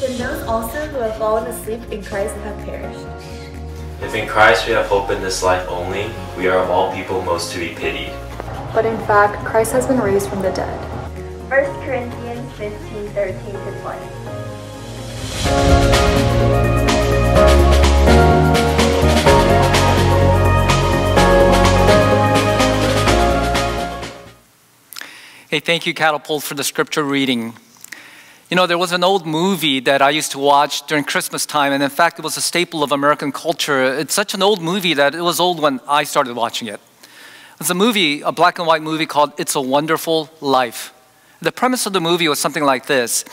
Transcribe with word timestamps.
Then 0.00 0.16
those 0.16 0.42
also 0.46 0.86
who 0.86 0.96
have 1.00 1.18
fallen 1.18 1.46
asleep 1.46 1.82
in 1.92 2.02
Christ 2.02 2.34
have 2.36 2.56
perished. 2.64 3.06
If 4.02 4.14
in 4.14 4.26
Christ 4.26 4.66
we 4.66 4.72
have 4.72 4.86
hope 4.86 5.10
in 5.10 5.20
this 5.20 5.42
life 5.42 5.68
only, 5.68 6.10
we 6.38 6.48
are 6.48 6.56
of 6.58 6.70
all 6.70 6.90
people 6.94 7.20
most 7.20 7.52
to 7.52 7.58
be 7.58 7.74
pitied. 7.74 8.10
But 8.72 8.86
in 8.86 8.96
fact, 9.06 9.44
Christ 9.44 9.72
has 9.72 9.86
been 9.86 10.00
raised 10.00 10.30
from 10.30 10.40
the 10.40 10.52
dead. 10.52 10.74
1 11.50 11.84
Corinthians 11.84 12.50
15 12.56 13.08
13 13.10 13.52
to 13.52 13.80
20. 13.82 14.20
Hey, 25.50 25.60
thank 25.60 25.84
you, 25.84 25.92
Catapult, 25.92 26.42
for 26.42 26.54
the 26.54 26.64
scripture 26.64 27.02
reading. 27.02 27.54
You 28.50 28.56
know, 28.56 28.66
there 28.66 28.78
was 28.78 28.90
an 28.90 29.04
old 29.04 29.26
movie 29.26 29.78
that 29.78 30.02
I 30.02 30.10
used 30.10 30.32
to 30.32 30.40
watch 30.40 30.84
during 30.88 31.04
Christmas 31.04 31.46
time, 31.46 31.72
and 31.72 31.84
in 31.84 31.88
fact, 31.88 32.18
it 32.18 32.22
was 32.22 32.36
a 32.36 32.40
staple 32.40 32.82
of 32.82 32.90
American 32.90 33.30
culture. 33.30 33.84
It's 33.94 34.12
such 34.12 34.34
an 34.34 34.42
old 34.42 34.60
movie 34.60 34.92
that 34.94 35.14
it 35.14 35.20
was 35.20 35.38
old 35.38 35.62
when 35.62 35.78
I 35.86 36.02
started 36.02 36.34
watching 36.34 36.66
it. 36.66 36.80
It's 37.60 37.70
a 37.70 37.74
movie, 37.74 38.22
a 38.22 38.32
black 38.32 38.58
and 38.58 38.66
white 38.66 38.82
movie 38.82 39.06
called 39.06 39.34
It's 39.38 39.54
a 39.54 39.60
Wonderful 39.60 40.30
Life. 40.40 40.92
The 41.40 41.52
premise 41.52 41.86
of 41.86 41.92
the 41.92 42.00
movie 42.00 42.26
was 42.26 42.40
something 42.40 42.64
like 42.64 42.86
this 42.86 43.24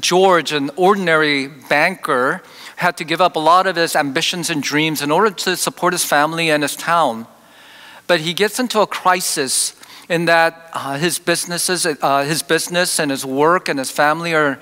George, 0.00 0.50
an 0.50 0.72
ordinary 0.74 1.46
banker, 1.46 2.42
had 2.74 2.96
to 2.96 3.04
give 3.04 3.20
up 3.20 3.36
a 3.36 3.38
lot 3.38 3.68
of 3.68 3.76
his 3.76 3.94
ambitions 3.94 4.50
and 4.50 4.60
dreams 4.60 5.02
in 5.02 5.12
order 5.12 5.30
to 5.30 5.56
support 5.56 5.92
his 5.92 6.04
family 6.04 6.50
and 6.50 6.64
his 6.64 6.74
town. 6.74 7.28
But 8.08 8.22
he 8.22 8.34
gets 8.34 8.58
into 8.58 8.80
a 8.80 8.88
crisis 8.88 9.76
in 10.08 10.26
that 10.26 10.70
uh, 10.72 10.96
his 10.96 11.18
businesses, 11.18 11.86
uh, 11.86 12.24
his 12.24 12.42
business 12.42 12.98
and 12.98 13.10
his 13.10 13.24
work 13.24 13.68
and 13.68 13.78
his 13.78 13.90
family 13.90 14.34
are, 14.34 14.58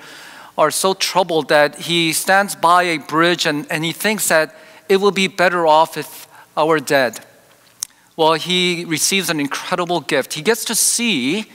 are 0.57 0.71
so 0.71 0.93
troubled 0.93 1.49
that 1.49 1.75
he 1.81 2.13
stands 2.13 2.55
by 2.55 2.83
a 2.83 2.97
bridge 2.97 3.45
and, 3.45 3.69
and 3.71 3.83
he 3.83 3.91
thinks 3.91 4.27
that 4.29 4.55
it 4.87 4.97
will 4.97 5.11
be 5.11 5.27
better 5.27 5.67
off 5.67 5.97
if 5.97 6.27
I 6.55 6.63
were 6.63 6.79
dead. 6.79 7.19
Well, 8.15 8.33
he 8.33 8.85
receives 8.85 9.29
an 9.29 9.39
incredible 9.39 10.01
gift. 10.01 10.33
He 10.33 10.41
gets 10.41 10.65
to 10.65 10.75
see 10.75 11.45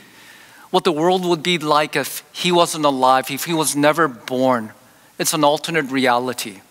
what 0.71 0.83
the 0.83 0.91
world 0.91 1.25
would 1.25 1.41
be 1.41 1.57
like 1.57 1.95
if 1.95 2.23
he 2.31 2.51
wasn't 2.51 2.85
alive, 2.85 3.31
if 3.31 3.45
he 3.45 3.53
was 3.53 3.75
never 3.75 4.07
born. 4.07 4.73
It's 5.17 5.33
an 5.33 5.43
alternate 5.43 5.89
reality. 5.91 6.61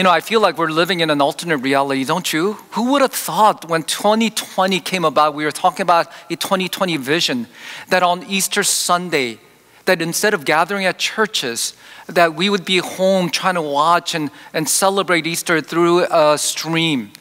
You 0.00 0.04
know, 0.04 0.10
I 0.10 0.20
feel 0.20 0.40
like 0.40 0.56
we're 0.56 0.70
living 0.70 1.00
in 1.00 1.10
an 1.10 1.20
alternate 1.20 1.58
reality, 1.58 2.06
don't 2.06 2.32
you? 2.32 2.54
Who 2.70 2.92
would 2.92 3.02
have 3.02 3.12
thought 3.12 3.68
when 3.68 3.82
2020 3.82 4.80
came 4.80 5.04
about, 5.04 5.34
we 5.34 5.44
were 5.44 5.50
talking 5.50 5.82
about 5.82 6.10
a 6.30 6.36
2020 6.36 6.96
vision, 6.96 7.46
that 7.90 8.02
on 8.02 8.24
Easter 8.24 8.62
Sunday, 8.62 9.40
that 9.84 10.00
instead 10.00 10.32
of 10.32 10.46
gathering 10.46 10.86
at 10.86 10.98
churches, 10.98 11.74
that 12.06 12.34
we 12.34 12.48
would 12.48 12.64
be 12.64 12.78
home 12.78 13.28
trying 13.28 13.56
to 13.56 13.60
watch 13.60 14.14
and, 14.14 14.30
and 14.54 14.66
celebrate 14.66 15.26
Easter 15.26 15.60
through 15.60 16.06
a 16.10 16.38
stream. 16.38 17.12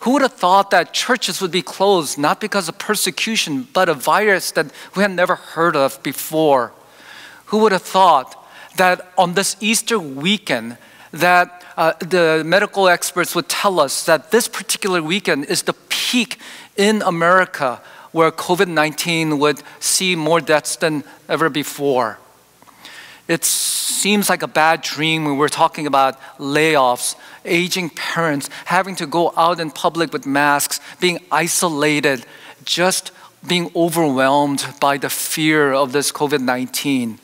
Who 0.00 0.10
would 0.12 0.20
have 0.20 0.34
thought 0.34 0.72
that 0.72 0.92
churches 0.92 1.40
would 1.40 1.52
be 1.52 1.62
closed, 1.62 2.18
not 2.18 2.38
because 2.38 2.68
of 2.68 2.76
persecution, 2.76 3.66
but 3.72 3.88
a 3.88 3.94
virus 3.94 4.50
that 4.50 4.70
we 4.94 5.00
had 5.00 5.12
never 5.12 5.36
heard 5.36 5.74
of 5.74 6.02
before? 6.02 6.74
Who 7.46 7.60
would 7.60 7.72
have 7.72 7.80
thought 7.80 8.46
that 8.76 9.10
on 9.16 9.32
this 9.32 9.56
Easter 9.60 9.98
weekend, 9.98 10.76
that 11.12 11.64
uh, 11.76 11.92
the 12.00 12.42
medical 12.44 12.88
experts 12.88 13.34
would 13.34 13.48
tell 13.48 13.80
us 13.80 14.04
that 14.06 14.30
this 14.30 14.48
particular 14.48 15.02
weekend 15.02 15.46
is 15.46 15.62
the 15.62 15.72
peak 15.88 16.38
in 16.76 17.02
America 17.02 17.80
where 18.12 18.30
COVID 18.30 18.68
19 18.68 19.38
would 19.38 19.62
see 19.78 20.16
more 20.16 20.40
deaths 20.40 20.76
than 20.76 21.04
ever 21.28 21.48
before. 21.48 22.18
It 23.28 23.44
seems 23.44 24.28
like 24.28 24.42
a 24.42 24.48
bad 24.48 24.82
dream 24.82 25.24
when 25.24 25.36
we're 25.36 25.48
talking 25.48 25.86
about 25.86 26.20
layoffs, 26.38 27.14
aging 27.44 27.90
parents, 27.90 28.50
having 28.64 28.96
to 28.96 29.06
go 29.06 29.32
out 29.36 29.60
in 29.60 29.70
public 29.70 30.12
with 30.12 30.26
masks, 30.26 30.80
being 31.00 31.20
isolated, 31.30 32.26
just 32.64 33.12
being 33.46 33.70
overwhelmed 33.76 34.66
by 34.80 34.98
the 34.98 35.10
fear 35.10 35.72
of 35.72 35.92
this 35.92 36.10
COVID 36.10 36.40
19 36.40 37.18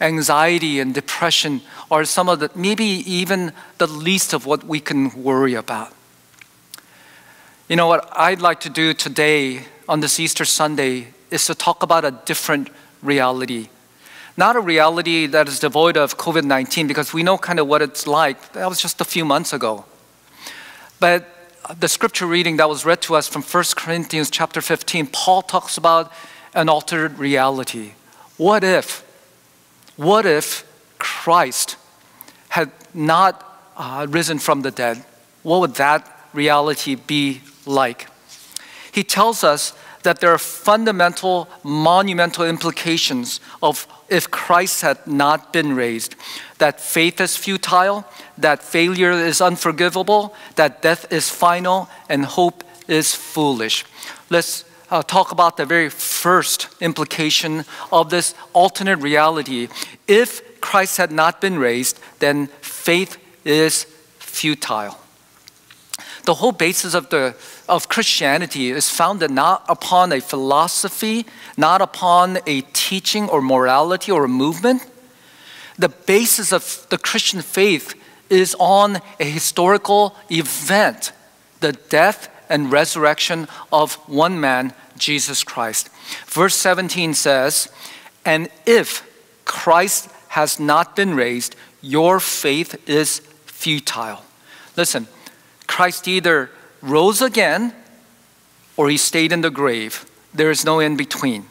anxiety 0.00 0.80
and 0.80 0.94
depression 0.94 1.60
are 1.90 2.04
some 2.04 2.28
of 2.28 2.40
the, 2.40 2.50
maybe 2.54 2.84
even 2.84 3.52
the 3.78 3.86
least 3.86 4.32
of 4.32 4.46
what 4.46 4.64
we 4.64 4.80
can 4.80 5.22
worry 5.22 5.54
about. 5.54 5.92
You 7.68 7.76
know 7.76 7.86
what 7.86 8.08
I'd 8.12 8.40
like 8.40 8.60
to 8.60 8.70
do 8.70 8.94
today 8.94 9.64
on 9.88 10.00
this 10.00 10.18
Easter 10.18 10.44
Sunday 10.44 11.08
is 11.30 11.46
to 11.46 11.54
talk 11.54 11.82
about 11.82 12.04
a 12.04 12.10
different 12.10 12.70
reality. 13.02 13.68
Not 14.36 14.56
a 14.56 14.60
reality 14.60 15.26
that 15.26 15.48
is 15.48 15.58
devoid 15.58 15.96
of 15.96 16.16
COVID 16.16 16.44
19 16.44 16.86
because 16.86 17.12
we 17.12 17.22
know 17.22 17.36
kind 17.36 17.58
of 17.58 17.66
what 17.66 17.82
it's 17.82 18.06
like. 18.06 18.52
That 18.52 18.68
was 18.68 18.80
just 18.80 19.00
a 19.00 19.04
few 19.04 19.24
months 19.24 19.52
ago. 19.52 19.84
But 21.00 21.26
the 21.78 21.88
scripture 21.88 22.26
reading 22.26 22.56
that 22.56 22.68
was 22.68 22.84
read 22.84 23.02
to 23.02 23.16
us 23.16 23.28
from 23.28 23.42
1 23.42 23.64
Corinthians 23.76 24.30
chapter 24.30 24.60
15, 24.60 25.08
Paul 25.08 25.42
talks 25.42 25.76
about 25.76 26.12
an 26.54 26.68
altered 26.68 27.18
reality. 27.18 27.92
What 28.36 28.64
if 28.64 29.04
what 29.98 30.26
if 30.26 30.64
Christ 30.98 31.76
had 32.50 32.70
not 32.94 33.44
uh, 33.76 34.06
risen 34.08 34.38
from 34.38 34.62
the 34.62 34.70
dead? 34.70 35.04
What 35.42 35.60
would 35.60 35.74
that 35.74 36.08
reality 36.32 36.94
be 36.94 37.42
like? 37.66 38.06
He 38.92 39.02
tells 39.02 39.42
us 39.42 39.74
that 40.04 40.20
there 40.20 40.32
are 40.32 40.38
fundamental, 40.38 41.48
monumental 41.64 42.44
implications 42.44 43.40
of 43.60 43.88
if 44.08 44.30
Christ 44.30 44.82
had 44.82 45.04
not 45.06 45.52
been 45.52 45.74
raised. 45.74 46.14
That 46.58 46.80
faith 46.80 47.20
is 47.20 47.36
futile, 47.36 48.06
that 48.38 48.62
failure 48.62 49.10
is 49.10 49.40
unforgivable, 49.40 50.32
that 50.54 50.80
death 50.80 51.12
is 51.12 51.28
final, 51.28 51.88
and 52.08 52.24
hope 52.24 52.62
is 52.86 53.16
foolish. 53.16 53.84
Let's 54.30 54.64
uh, 54.90 55.02
talk 55.02 55.32
about 55.32 55.56
the 55.56 55.66
very 55.66 55.88
first 55.88 56.68
implication 56.80 57.64
of 57.92 58.10
this 58.10 58.34
alternate 58.52 58.96
reality. 58.96 59.68
If 60.06 60.60
Christ 60.60 60.96
had 60.96 61.12
not 61.12 61.40
been 61.40 61.58
raised, 61.58 62.00
then 62.18 62.48
faith 62.60 63.18
is 63.44 63.84
futile. 64.18 64.98
The 66.24 66.34
whole 66.34 66.52
basis 66.52 66.94
of, 66.94 67.08
the, 67.10 67.34
of 67.68 67.88
Christianity 67.88 68.70
is 68.70 68.90
founded 68.90 69.30
not 69.30 69.64
upon 69.68 70.12
a 70.12 70.20
philosophy, 70.20 71.26
not 71.56 71.80
upon 71.80 72.38
a 72.46 72.60
teaching 72.72 73.28
or 73.28 73.40
morality 73.40 74.12
or 74.12 74.24
a 74.24 74.28
movement. 74.28 74.86
The 75.78 75.88
basis 75.88 76.52
of 76.52 76.86
the 76.90 76.98
Christian 76.98 77.40
faith 77.40 77.94
is 78.28 78.54
on 78.58 78.98
a 79.18 79.24
historical 79.24 80.14
event 80.30 81.12
the 81.60 81.72
death 81.72 82.28
and 82.48 82.72
resurrection 82.72 83.48
of 83.72 83.94
one 84.08 84.40
man, 84.40 84.72
Jesus 84.96 85.44
Christ. 85.44 85.88
Verse 86.26 86.54
17 86.54 87.14
says, 87.14 87.68
And 88.24 88.48
if 88.66 89.06
Christ 89.44 90.10
has 90.28 90.60
not 90.60 90.96
been 90.96 91.14
raised, 91.14 91.56
your 91.80 92.20
faith 92.20 92.88
is 92.88 93.20
futile. 93.46 94.22
Listen, 94.76 95.06
Christ 95.66 96.06
either 96.08 96.50
rose 96.80 97.22
again 97.22 97.74
or 98.76 98.88
he 98.88 98.96
stayed 98.96 99.32
in 99.32 99.40
the 99.40 99.50
grave. 99.50 100.06
There 100.32 100.50
is 100.50 100.64
no 100.64 100.80
in 100.80 100.96
between. 100.96 101.46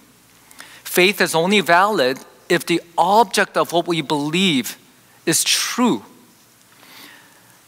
Faith 0.83 1.19
is 1.19 1.35
only 1.35 1.61
valid 1.61 2.19
if 2.49 2.65
the 2.65 2.81
object 2.97 3.57
of 3.57 3.73
what 3.73 3.87
we 3.87 4.01
believe 4.01 4.77
is 5.25 5.43
true 5.43 6.03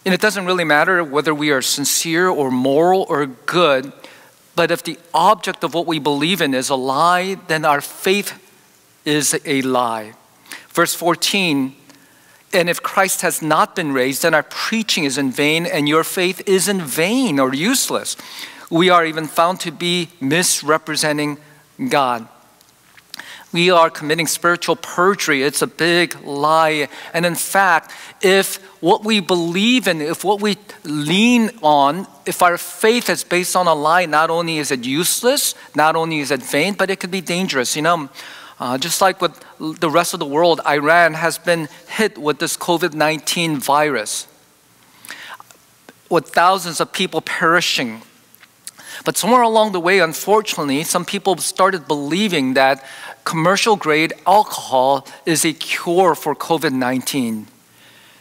and 0.06 0.14
it 0.14 0.22
doesn't 0.22 0.46
really 0.46 0.64
matter 0.64 1.04
whether 1.04 1.34
we 1.34 1.52
are 1.52 1.62
sincere 1.62 2.28
or 2.28 2.50
moral 2.52 3.06
or 3.10 3.26
good, 3.26 3.92
but 4.56 4.72
if 4.72 4.84
the 4.84 4.98
object 5.14 5.64
of 5.64 5.74
what 5.74 5.86
we 5.86 6.00
believe 6.00 6.42
in 6.42 6.54
is 6.54 6.70
a 6.70 6.76
lie, 6.76 7.36
then 7.48 7.66
our 7.66 7.82
faith 7.82 8.38
is 9.06 9.40
a 9.46 9.62
lie. 9.62 10.14
Verse 10.70 10.94
14, 10.94 11.76
and 12.52 12.70
if 12.70 12.82
Christ 12.82 13.22
has 13.22 13.42
not 13.42 13.76
been 13.76 13.92
raised, 13.92 14.24
then 14.24 14.34
our 14.34 14.44
preaching 14.44 15.04
is 15.04 15.18
in 15.18 15.32
vain 15.32 15.66
and 15.66 15.88
your 15.88 16.04
faith 16.04 16.42
is 16.48 16.68
in 16.68 16.82
vain 16.82 17.40
or 17.40 17.54
useless. 17.54 18.18
We 18.70 18.90
are 18.90 19.06
even 19.06 19.28
found 19.28 19.60
to 19.62 19.72
be 19.72 20.10
misrepresenting 20.20 21.38
God. 21.90 22.28
We 23.52 23.72
are 23.72 23.90
committing 23.90 24.28
spiritual 24.28 24.76
perjury. 24.76 25.42
It's 25.42 25.64
a 25.64 25.68
big 25.68 26.22
lie. 26.24 26.88
And 27.14 27.26
in 27.26 27.34
fact, 27.34 27.92
if 28.22 28.58
what 28.82 29.04
we 29.04 29.22
believe 29.22 29.88
in, 29.88 30.02
if 30.02 30.24
what 30.24 30.40
we 30.40 30.58
lean 30.84 31.50
on, 31.64 32.06
if 32.28 32.44
our 32.44 32.58
faith 32.60 33.10
is 33.10 33.24
based 33.24 33.56
on 33.56 33.66
a 33.66 33.74
lie, 33.74 34.06
not 34.06 34.30
only 34.30 34.60
is 34.60 34.72
it 34.72 34.86
useless, 34.86 35.56
not 35.76 35.96
only 35.96 36.20
is 36.20 36.30
it 36.30 36.44
vain, 36.44 36.76
but 36.76 36.92
it 36.92 37.00
could 37.00 37.10
be 37.10 37.22
dangerous. 37.22 37.76
You 37.76 37.82
know, 37.82 38.10
uh, 38.60 38.78
just 38.78 39.02
like 39.02 39.20
with 39.20 39.34
the 39.60 39.90
rest 39.90 40.14
of 40.14 40.20
the 40.20 40.28
world, 40.28 40.62
Iran 40.68 41.16
has 41.16 41.40
been 41.40 41.70
hit 41.88 42.20
with 42.20 42.38
this 42.38 42.56
COVID 42.56 42.94
19 42.94 43.58
virus, 43.58 44.28
with 46.08 46.28
thousands 46.30 46.80
of 46.80 46.94
people 46.94 47.22
perishing. 47.22 48.04
But 49.06 49.18
somewhere 49.18 49.42
along 49.42 49.72
the 49.72 49.80
way, 49.80 50.00
unfortunately, 50.00 50.84
some 50.84 51.06
people 51.06 51.38
started 51.38 51.88
believing 51.88 52.54
that 52.54 52.84
commercial 53.24 53.76
grade 53.76 54.14
alcohol 54.26 55.08
is 55.26 55.46
a 55.46 55.54
cure 55.54 56.16
for 56.16 56.36
COVID 56.36 56.74
19. 56.74 57.48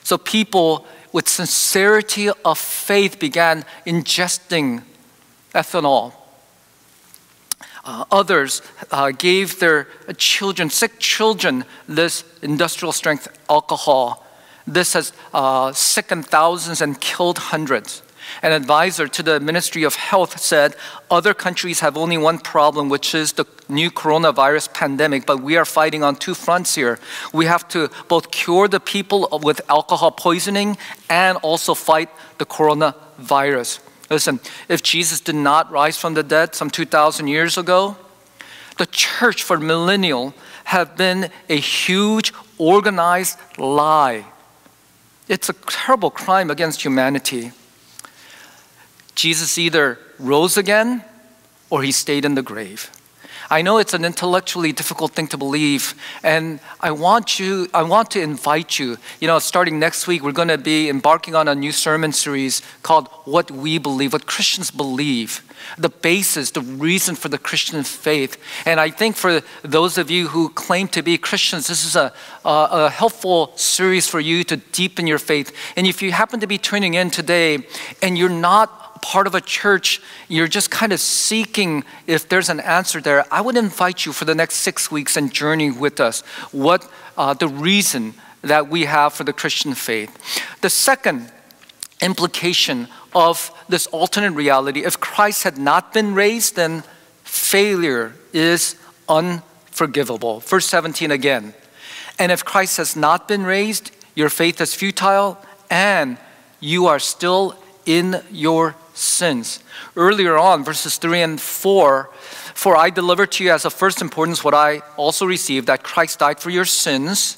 So 0.04 0.16
people 0.18 0.86
with 1.12 1.28
sincerity 1.28 2.30
of 2.44 2.58
faith 2.58 3.18
began 3.18 3.64
ingesting 3.86 4.82
ethanol. 5.54 6.12
Uh, 7.84 8.04
others 8.10 8.60
uh, 8.90 9.10
gave 9.12 9.60
their 9.60 9.88
children, 10.18 10.68
sick 10.68 10.98
children, 10.98 11.64
this 11.88 12.22
industrial 12.42 12.92
strength 12.92 13.28
alcohol. 13.48 14.26
This 14.66 14.92
has 14.92 15.12
uh, 15.32 15.72
sickened 15.72 16.26
thousands 16.26 16.82
and 16.82 17.00
killed 17.00 17.38
hundreds. 17.38 18.02
An 18.42 18.52
advisor 18.52 19.08
to 19.08 19.22
the 19.22 19.40
Ministry 19.40 19.82
of 19.82 19.94
Health 19.94 20.40
said 20.40 20.74
other 21.10 21.34
countries 21.34 21.80
have 21.80 21.96
only 21.96 22.18
one 22.18 22.38
problem, 22.38 22.88
which 22.88 23.14
is 23.14 23.32
the 23.32 23.46
new 23.68 23.90
coronavirus 23.90 24.72
pandemic, 24.72 25.26
but 25.26 25.40
we 25.40 25.56
are 25.56 25.64
fighting 25.64 26.02
on 26.02 26.16
two 26.16 26.34
fronts 26.34 26.74
here. 26.74 26.98
We 27.32 27.46
have 27.46 27.66
to 27.68 27.90
both 28.08 28.30
cure 28.30 28.68
the 28.68 28.80
people 28.80 29.28
with 29.42 29.60
alcohol 29.68 30.10
poisoning 30.12 30.78
and 31.08 31.38
also 31.38 31.74
fight 31.74 32.10
the 32.38 32.46
coronavirus. 32.46 33.80
Listen, 34.10 34.40
if 34.68 34.82
Jesus 34.82 35.20
did 35.20 35.34
not 35.34 35.70
rise 35.70 35.98
from 35.98 36.14
the 36.14 36.22
dead 36.22 36.54
some 36.54 36.70
2,000 36.70 37.28
years 37.28 37.58
ago, 37.58 37.96
the 38.78 38.86
church 38.86 39.42
for 39.42 39.58
millennial 39.58 40.34
have 40.64 40.96
been 40.96 41.30
a 41.48 41.56
huge 41.56 42.32
organized 42.58 43.38
lie. 43.58 44.24
It's 45.28 45.48
a 45.48 45.52
terrible 45.52 46.10
crime 46.10 46.50
against 46.50 46.82
humanity. 46.82 47.52
Jesus 49.18 49.58
either 49.58 49.98
rose 50.20 50.56
again 50.56 51.02
or 51.70 51.82
he 51.82 51.90
stayed 51.90 52.24
in 52.24 52.36
the 52.36 52.42
grave. 52.42 52.88
I 53.50 53.62
know 53.62 53.78
it's 53.78 53.94
an 53.94 54.04
intellectually 54.04 54.72
difficult 54.72 55.12
thing 55.12 55.26
to 55.28 55.38
believe, 55.38 55.94
and 56.22 56.60
I 56.80 56.90
want 56.90 57.40
you, 57.40 57.66
I 57.72 57.82
want 57.82 58.10
to 58.10 58.20
invite 58.20 58.78
you. 58.78 58.98
You 59.20 59.26
know, 59.26 59.38
starting 59.38 59.78
next 59.78 60.06
week, 60.06 60.22
we're 60.22 60.32
going 60.32 60.48
to 60.48 60.58
be 60.58 60.88
embarking 60.90 61.34
on 61.34 61.48
a 61.48 61.54
new 61.54 61.72
sermon 61.72 62.12
series 62.12 62.62
called 62.82 63.08
"What 63.24 63.50
We 63.50 63.78
Believe," 63.78 64.12
what 64.12 64.26
Christians 64.26 64.70
believe, 64.70 65.42
the 65.78 65.88
basis, 65.88 66.50
the 66.50 66.60
reason 66.60 67.16
for 67.16 67.30
the 67.30 67.38
Christian 67.38 67.82
faith. 67.84 68.36
And 68.66 68.78
I 68.78 68.90
think 68.90 69.16
for 69.16 69.40
those 69.62 69.96
of 69.96 70.10
you 70.10 70.28
who 70.28 70.50
claim 70.50 70.86
to 70.88 71.02
be 71.02 71.16
Christians, 71.16 71.68
this 71.68 71.86
is 71.86 71.96
a, 71.96 72.12
a, 72.44 72.68
a 72.70 72.90
helpful 72.90 73.52
series 73.56 74.06
for 74.06 74.20
you 74.20 74.44
to 74.44 74.58
deepen 74.58 75.06
your 75.06 75.18
faith. 75.18 75.52
And 75.74 75.86
if 75.86 76.02
you 76.02 76.12
happen 76.12 76.40
to 76.40 76.46
be 76.46 76.58
tuning 76.58 76.94
in 76.94 77.10
today 77.10 77.66
and 78.02 78.18
you're 78.18 78.28
not 78.28 78.87
part 78.98 79.26
of 79.26 79.34
a 79.34 79.40
church, 79.40 80.00
you're 80.28 80.48
just 80.48 80.70
kind 80.70 80.92
of 80.92 81.00
seeking 81.00 81.84
if 82.06 82.28
there's 82.28 82.48
an 82.48 82.60
answer 82.60 83.00
there, 83.00 83.24
I 83.32 83.40
would 83.40 83.56
invite 83.56 84.04
you 84.04 84.12
for 84.12 84.24
the 84.24 84.34
next 84.34 84.56
six 84.56 84.90
weeks 84.90 85.16
and 85.16 85.32
journey 85.32 85.70
with 85.70 86.00
us 86.00 86.20
what 86.52 86.88
uh, 87.16 87.34
the 87.34 87.48
reason 87.48 88.14
that 88.42 88.68
we 88.68 88.84
have 88.84 89.12
for 89.12 89.24
the 89.24 89.32
Christian 89.32 89.74
faith. 89.74 90.16
The 90.60 90.70
second 90.70 91.32
implication 92.00 92.88
of 93.14 93.50
this 93.68 93.86
alternate 93.88 94.32
reality 94.32 94.84
if 94.84 95.00
Christ 95.00 95.42
had 95.42 95.58
not 95.58 95.92
been 95.92 96.14
raised, 96.14 96.56
then 96.56 96.82
failure 97.24 98.14
is 98.32 98.76
unforgivable. 99.08 100.40
Verse 100.40 100.66
17 100.66 101.10
again. 101.10 101.54
And 102.18 102.32
if 102.32 102.44
Christ 102.44 102.76
has 102.78 102.96
not 102.96 103.28
been 103.28 103.44
raised, 103.44 103.90
your 104.14 104.28
faith 104.28 104.60
is 104.60 104.74
futile 104.74 105.38
and 105.70 106.18
you 106.60 106.86
are 106.86 106.98
still 106.98 107.56
in 107.86 108.22
your 108.30 108.74
sins. 108.98 109.60
Earlier 109.96 110.36
on, 110.36 110.64
verses 110.64 110.98
3 110.98 111.22
and 111.22 111.40
4 111.40 112.10
For 112.54 112.76
I 112.76 112.90
delivered 112.90 113.32
to 113.32 113.44
you 113.44 113.52
as 113.52 113.64
of 113.64 113.72
first 113.72 114.02
importance 114.02 114.44
what 114.44 114.54
I 114.54 114.82
also 114.96 115.24
received 115.26 115.66
that 115.68 115.82
Christ 115.82 116.18
died 116.18 116.40
for 116.40 116.50
your 116.50 116.64
sins 116.64 117.36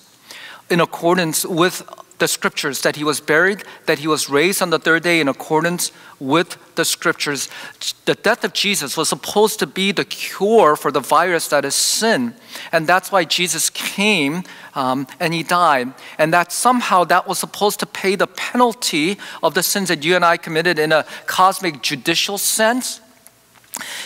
in 0.71 0.81
accordance 0.81 1.45
with 1.45 1.83
the 2.21 2.29
scriptures, 2.29 2.83
that 2.83 2.97
he 2.97 3.05
was 3.05 3.21
buried, 3.21 3.65
that 3.87 3.99
he 3.99 4.07
was 4.07 4.31
raised 4.31 4.63
on 4.63 4.71
the 4.71 4.79
third 4.79 5.03
day 5.03 5.21
in 5.21 5.29
accordance 5.29 5.91
with 6.21 6.57
the 6.77 6.85
scriptures. 6.85 7.49
The 8.05 8.15
death 8.15 8.45
of 8.45 8.53
Jesus 8.53 8.97
was 8.97 9.09
supposed 9.09 9.59
to 9.59 9.67
be 9.67 9.91
the 9.91 10.05
cure 10.05 10.77
for 10.77 10.93
the 10.93 11.01
virus 11.01 11.49
that 11.49 11.65
is 11.65 11.75
sin. 11.75 12.35
And 12.71 12.87
that's 12.87 13.11
why 13.11 13.25
Jesus 13.25 13.71
came 13.71 14.45
um, 14.75 15.07
and 15.19 15.35
he 15.35 15.43
died. 15.43 15.93
And 16.19 16.33
that 16.33 16.53
somehow 16.53 17.05
that 17.05 17.27
was 17.27 17.39
supposed 17.39 17.81
to 17.81 17.87
pay 17.87 18.15
the 18.15 18.27
penalty 18.27 19.19
of 19.43 19.55
the 19.55 19.63
sins 19.63 19.89
that 19.89 20.05
you 20.05 20.15
and 20.15 20.25
I 20.25 20.37
committed 20.37 20.79
in 20.79 20.93
a 20.93 21.05
cosmic 21.27 21.83
judicial 21.83 22.39
sense. 22.39 23.01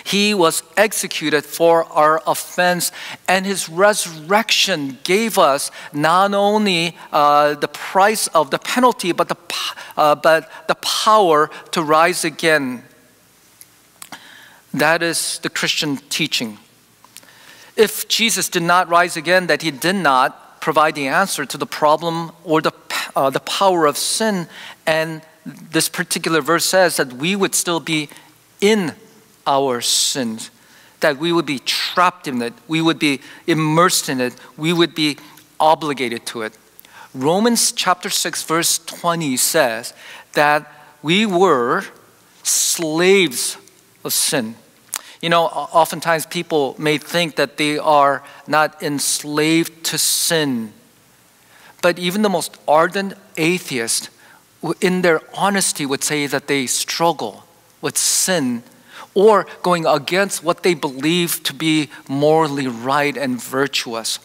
He 0.04 0.34
was 0.34 0.62
executed 0.76 1.44
for 1.44 1.84
our 1.84 2.22
offense, 2.26 2.92
and 3.28 3.46
his 3.46 3.68
resurrection 3.68 4.98
gave 5.04 5.38
us 5.38 5.70
not 5.92 6.34
only 6.34 6.96
uh, 7.12 7.54
the 7.54 7.68
price 7.68 8.26
of 8.28 8.50
the 8.50 8.58
penalty, 8.58 9.12
but 9.12 9.28
the, 9.28 9.36
uh, 9.96 10.14
but 10.14 10.50
the 10.68 10.74
power 10.76 11.50
to 11.72 11.82
rise 11.82 12.24
again. 12.24 12.84
That 14.72 15.02
is 15.02 15.38
the 15.38 15.50
Christian 15.50 15.98
teaching. 16.08 16.58
If 17.76 18.08
Jesus 18.08 18.48
did 18.48 18.62
not 18.62 18.88
rise 18.88 19.16
again, 19.16 19.46
that 19.46 19.62
he 19.62 19.70
did 19.70 19.96
not 19.96 20.60
provide 20.60 20.94
the 20.94 21.08
answer 21.08 21.44
to 21.44 21.58
the 21.58 21.66
problem 21.66 22.32
or 22.44 22.62
the, 22.62 22.72
uh, 23.14 23.30
the 23.30 23.40
power 23.40 23.86
of 23.86 23.96
sin, 23.96 24.48
and 24.86 25.22
this 25.44 25.88
particular 25.88 26.40
verse 26.40 26.64
says 26.64 26.96
that 26.96 27.12
we 27.12 27.36
would 27.36 27.54
still 27.54 27.80
be 27.80 28.08
in 28.60 28.94
our 29.46 29.80
sins, 29.80 30.50
that 31.00 31.18
we 31.18 31.32
would 31.32 31.46
be 31.46 31.58
trapped 31.60 32.28
in 32.28 32.40
it, 32.42 32.54
we 32.68 32.80
would 32.80 32.98
be 32.98 33.20
immersed 33.46 34.08
in 34.08 34.20
it, 34.20 34.34
we 34.56 34.72
would 34.72 34.94
be 34.94 35.18
obligated 35.60 36.26
to 36.26 36.42
it. 36.42 36.56
Romans 37.14 37.72
chapter 37.72 38.10
6, 38.10 38.42
verse 38.42 38.78
20 38.78 39.36
says 39.36 39.94
that 40.32 40.70
we 41.02 41.26
were 41.26 41.84
slaves 42.42 43.56
of 44.04 44.12
sin. 44.12 44.56
You 45.20 45.30
know, 45.30 45.46
oftentimes 45.46 46.26
people 46.26 46.74
may 46.78 46.98
think 46.98 47.36
that 47.36 47.56
they 47.56 47.78
are 47.78 48.22
not 48.46 48.82
enslaved 48.82 49.84
to 49.84 49.96
sin. 49.96 50.72
But 51.80 51.98
even 51.98 52.22
the 52.22 52.28
most 52.28 52.56
ardent 52.66 53.14
atheist, 53.36 54.10
in 54.80 55.02
their 55.02 55.20
honesty, 55.34 55.86
would 55.86 56.02
say 56.02 56.26
that 56.26 56.46
they 56.46 56.66
struggle 56.66 57.44
with 57.80 57.96
sin 57.96 58.62
or 59.14 59.46
going 59.62 59.86
against 59.86 60.42
what 60.42 60.62
they 60.62 60.74
believe 60.74 61.42
to 61.44 61.54
be 61.54 61.88
morally 62.08 62.66
right 62.66 63.16
and 63.16 63.40
virtuous. 63.40 64.18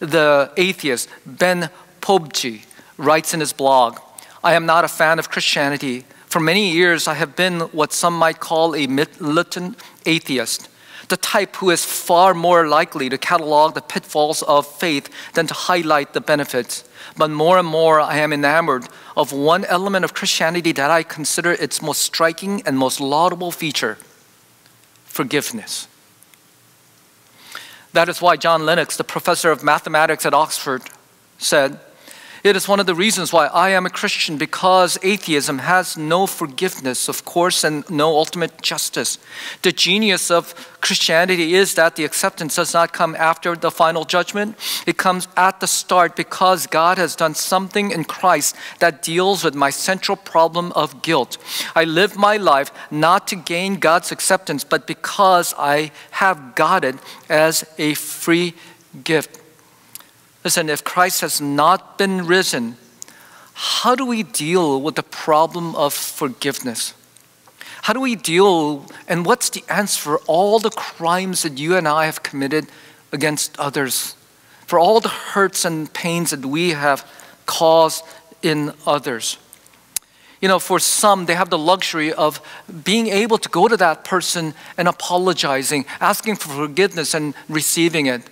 The 0.00 0.52
atheist 0.56 1.08
Ben 1.24 1.70
Pobjie 2.00 2.64
writes 2.98 3.32
in 3.32 3.40
his 3.40 3.52
blog 3.52 3.98
I 4.44 4.54
am 4.54 4.66
not 4.66 4.84
a 4.84 4.88
fan 4.88 5.18
of 5.18 5.30
Christianity. 5.30 6.04
For 6.26 6.40
many 6.40 6.70
years, 6.70 7.08
I 7.08 7.14
have 7.14 7.34
been 7.34 7.60
what 7.72 7.92
some 7.92 8.16
might 8.16 8.40
call 8.40 8.76
a 8.76 8.86
militant 8.86 9.78
atheist, 10.04 10.68
the 11.08 11.16
type 11.16 11.56
who 11.56 11.70
is 11.70 11.84
far 11.84 12.34
more 12.34 12.68
likely 12.68 13.08
to 13.08 13.18
catalog 13.18 13.74
the 13.74 13.80
pitfalls 13.80 14.42
of 14.42 14.66
faith 14.66 15.08
than 15.34 15.46
to 15.46 15.54
highlight 15.54 16.12
the 16.12 16.20
benefits. 16.20 16.84
But 17.16 17.30
more 17.30 17.58
and 17.58 17.66
more, 17.66 18.00
I 18.00 18.18
am 18.18 18.32
enamored 18.32 18.86
of 19.16 19.32
one 19.32 19.64
element 19.64 20.04
of 20.04 20.14
Christianity 20.14 20.72
that 20.72 20.90
I 20.90 21.02
consider 21.02 21.52
its 21.52 21.80
most 21.80 22.02
striking 22.02 22.62
and 22.66 22.76
most 22.76 23.00
laudable 23.00 23.50
feature 23.50 23.98
forgiveness. 25.16 25.88
That 27.94 28.10
is 28.10 28.20
why 28.20 28.36
John 28.36 28.66
Lennox, 28.66 28.98
the 28.98 29.04
professor 29.04 29.50
of 29.50 29.64
mathematics 29.64 30.26
at 30.26 30.34
Oxford, 30.34 30.82
said, 31.38 31.80
it 32.46 32.54
is 32.54 32.68
one 32.68 32.78
of 32.78 32.86
the 32.86 32.94
reasons 32.94 33.32
why 33.32 33.46
I 33.46 33.70
am 33.70 33.86
a 33.86 33.90
Christian 33.90 34.38
because 34.38 34.98
atheism 35.02 35.58
has 35.58 35.96
no 35.96 36.26
forgiveness, 36.26 37.08
of 37.08 37.24
course, 37.24 37.64
and 37.64 37.88
no 37.90 38.16
ultimate 38.16 38.62
justice. 38.62 39.18
The 39.62 39.72
genius 39.72 40.30
of 40.30 40.54
Christianity 40.80 41.54
is 41.54 41.74
that 41.74 41.96
the 41.96 42.04
acceptance 42.04 42.56
does 42.56 42.72
not 42.72 42.92
come 42.92 43.16
after 43.16 43.56
the 43.56 43.70
final 43.70 44.04
judgment, 44.04 44.56
it 44.86 44.96
comes 44.96 45.26
at 45.36 45.58
the 45.60 45.66
start 45.66 46.14
because 46.14 46.66
God 46.68 46.98
has 46.98 47.16
done 47.16 47.34
something 47.34 47.90
in 47.90 48.04
Christ 48.04 48.54
that 48.78 49.02
deals 49.02 49.42
with 49.42 49.54
my 49.54 49.70
central 49.70 50.16
problem 50.16 50.72
of 50.72 51.02
guilt. 51.02 51.38
I 51.74 51.84
live 51.84 52.16
my 52.16 52.36
life 52.36 52.70
not 52.90 53.26
to 53.28 53.36
gain 53.36 53.76
God's 53.76 54.12
acceptance, 54.12 54.62
but 54.62 54.86
because 54.86 55.52
I 55.58 55.90
have 56.12 56.54
got 56.54 56.84
it 56.84 56.96
as 57.28 57.64
a 57.78 57.94
free 57.94 58.54
gift. 59.02 59.40
Listen, 60.46 60.68
if 60.68 60.84
Christ 60.84 61.22
has 61.22 61.40
not 61.40 61.98
been 61.98 62.24
risen, 62.24 62.76
how 63.54 63.96
do 63.96 64.06
we 64.06 64.22
deal 64.22 64.80
with 64.80 64.94
the 64.94 65.02
problem 65.02 65.74
of 65.74 65.92
forgiveness? 65.92 66.94
How 67.82 67.92
do 67.92 67.98
we 68.00 68.14
deal, 68.14 68.86
and 69.08 69.26
what's 69.26 69.50
the 69.50 69.64
answer 69.68 70.00
for 70.00 70.18
all 70.28 70.60
the 70.60 70.70
crimes 70.70 71.42
that 71.42 71.58
you 71.58 71.76
and 71.76 71.88
I 71.88 72.06
have 72.06 72.22
committed 72.22 72.68
against 73.10 73.58
others? 73.58 74.14
For 74.68 74.78
all 74.78 75.00
the 75.00 75.08
hurts 75.08 75.64
and 75.64 75.92
pains 75.92 76.30
that 76.30 76.46
we 76.46 76.70
have 76.70 77.04
caused 77.46 78.04
in 78.40 78.72
others? 78.86 79.38
You 80.40 80.46
know, 80.46 80.60
for 80.60 80.78
some, 80.78 81.26
they 81.26 81.34
have 81.34 81.50
the 81.50 81.58
luxury 81.58 82.12
of 82.12 82.40
being 82.84 83.08
able 83.08 83.38
to 83.38 83.48
go 83.48 83.66
to 83.66 83.76
that 83.78 84.04
person 84.04 84.54
and 84.76 84.86
apologizing, 84.86 85.86
asking 86.00 86.36
for 86.36 86.50
forgiveness 86.50 87.14
and 87.14 87.34
receiving 87.48 88.06
it. 88.06 88.22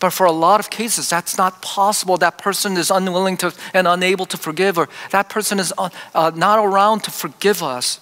But 0.00 0.10
for 0.10 0.26
a 0.26 0.32
lot 0.32 0.60
of 0.60 0.70
cases, 0.70 1.10
that's 1.10 1.36
not 1.36 1.60
possible. 1.60 2.16
That 2.16 2.38
person 2.38 2.76
is 2.76 2.90
unwilling 2.90 3.36
to 3.38 3.52
and 3.74 3.88
unable 3.88 4.26
to 4.26 4.36
forgive, 4.36 4.78
or 4.78 4.88
that 5.10 5.28
person 5.28 5.58
is 5.58 5.72
uh, 5.76 5.90
uh 6.14 6.30
not 6.34 6.64
around 6.64 7.04
to 7.04 7.10
forgive 7.10 7.62
us. 7.62 8.00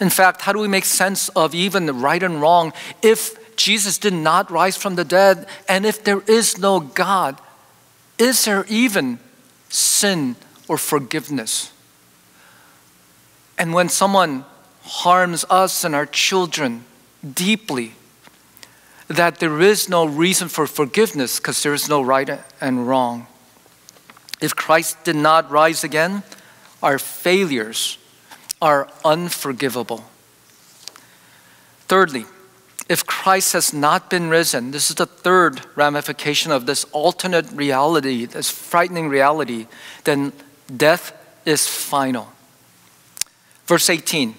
In 0.00 0.10
fact, 0.10 0.42
how 0.42 0.52
do 0.52 0.58
we 0.58 0.68
make 0.68 0.86
sense 0.86 1.28
of 1.30 1.54
even 1.54 2.00
right 2.00 2.22
and 2.22 2.40
wrong 2.40 2.72
if 3.02 3.56
Jesus 3.56 3.98
did 3.98 4.14
not 4.14 4.50
rise 4.50 4.76
from 4.76 4.96
the 4.96 5.04
dead 5.04 5.46
and 5.68 5.84
if 5.84 6.02
there 6.02 6.22
is 6.26 6.58
no 6.58 6.80
God? 6.80 7.38
Is 8.18 8.44
there 8.44 8.64
even 8.68 9.18
sin 9.68 10.36
or 10.68 10.78
forgiveness? 10.78 11.72
And 13.58 13.74
when 13.74 13.90
someone 13.90 14.46
harms 14.82 15.44
us 15.50 15.84
and 15.84 15.94
our 15.94 16.06
children 16.06 16.84
deeply, 17.22 17.92
that 19.10 19.40
there 19.40 19.60
is 19.60 19.88
no 19.88 20.06
reason 20.06 20.48
for 20.48 20.68
forgiveness 20.68 21.40
because 21.40 21.64
there 21.64 21.74
is 21.74 21.88
no 21.88 22.00
right 22.00 22.30
and 22.60 22.86
wrong. 22.86 23.26
If 24.40 24.54
Christ 24.54 25.02
did 25.02 25.16
not 25.16 25.50
rise 25.50 25.82
again, 25.82 26.22
our 26.80 26.96
failures 26.98 27.98
are 28.62 28.88
unforgivable. 29.04 30.04
Thirdly, 31.88 32.24
if 32.88 33.04
Christ 33.04 33.52
has 33.52 33.74
not 33.74 34.10
been 34.10 34.30
risen, 34.30 34.70
this 34.70 34.90
is 34.90 34.96
the 34.96 35.06
third 35.06 35.60
ramification 35.74 36.52
of 36.52 36.66
this 36.66 36.84
alternate 36.92 37.50
reality, 37.50 38.26
this 38.26 38.48
frightening 38.48 39.08
reality, 39.08 39.66
then 40.04 40.32
death 40.74 41.12
is 41.44 41.66
final. 41.66 42.28
Verse 43.66 43.90
18 43.90 44.36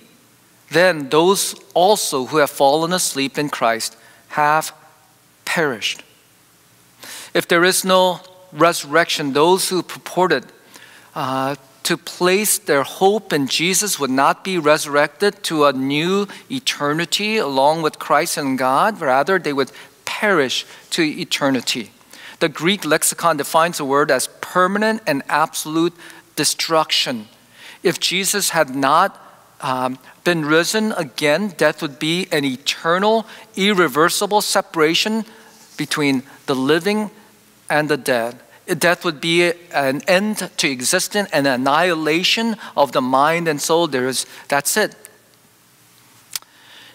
Then 0.70 1.10
those 1.10 1.56
also 1.74 2.28
who 2.28 2.38
have 2.38 2.50
fallen 2.50 2.94
asleep 2.94 3.38
in 3.38 3.50
Christ 3.50 3.98
have 4.32 4.74
perished. 5.46 6.04
If 7.34 7.48
there 7.48 7.64
is 7.64 7.86
no 7.86 8.20
resurrection, 8.52 9.34
those 9.34 9.70
who 9.70 9.84
purported 9.84 10.46
uh, 11.16 11.56
to 11.84 11.98
place 11.98 12.58
their 12.58 12.84
hope 12.84 13.34
in 13.34 13.48
Jesus 13.48 14.00
would 14.00 14.10
not 14.10 14.44
be 14.44 14.58
resurrected 14.58 15.44
to 15.44 15.66
a 15.66 15.74
new 15.74 16.28
eternity 16.50 17.38
along 17.38 17.82
with 17.82 18.00
Christ 18.00 18.38
and 18.38 18.58
God. 18.58 19.02
Rather, 19.02 19.40
they 19.40 19.54
would 19.54 19.72
perish 20.06 20.66
to 20.92 21.04
eternity. 21.04 21.92
The 22.40 22.50
Greek 22.50 22.86
lexicon 22.86 23.38
defines 23.38 23.78
the 23.78 23.86
word 23.86 24.12
as 24.12 24.30
permanent 24.42 25.02
and 25.08 25.24
absolute 25.28 25.94
destruction. 26.36 27.28
If 27.84 28.00
Jesus 28.00 28.50
had 28.52 28.76
not 28.76 29.18
um, 29.62 30.00
been 30.24 30.46
risen 30.46 30.92
again, 30.94 31.54
death 31.58 31.82
would 31.82 32.00
be 32.00 32.28
an 32.32 32.46
eternal, 32.46 33.26
irreversible 33.56 34.42
separation 34.42 35.26
between 35.78 36.24
the 36.46 36.56
living 36.56 37.12
and 37.70 37.90
the 37.90 37.98
dead 37.98 38.40
death 38.76 39.04
would 39.04 39.20
be 39.20 39.52
an 39.74 40.02
end 40.08 40.50
to 40.58 40.70
existence, 40.70 41.30
an 41.32 41.46
annihilation 41.46 42.56
of 42.78 42.92
the 42.92 43.02
mind 43.02 43.48
and 43.48 43.62
soul. 43.62 43.88
There 43.88 44.08
is, 44.08 44.26
that's 44.48 44.78
it. 44.78 44.96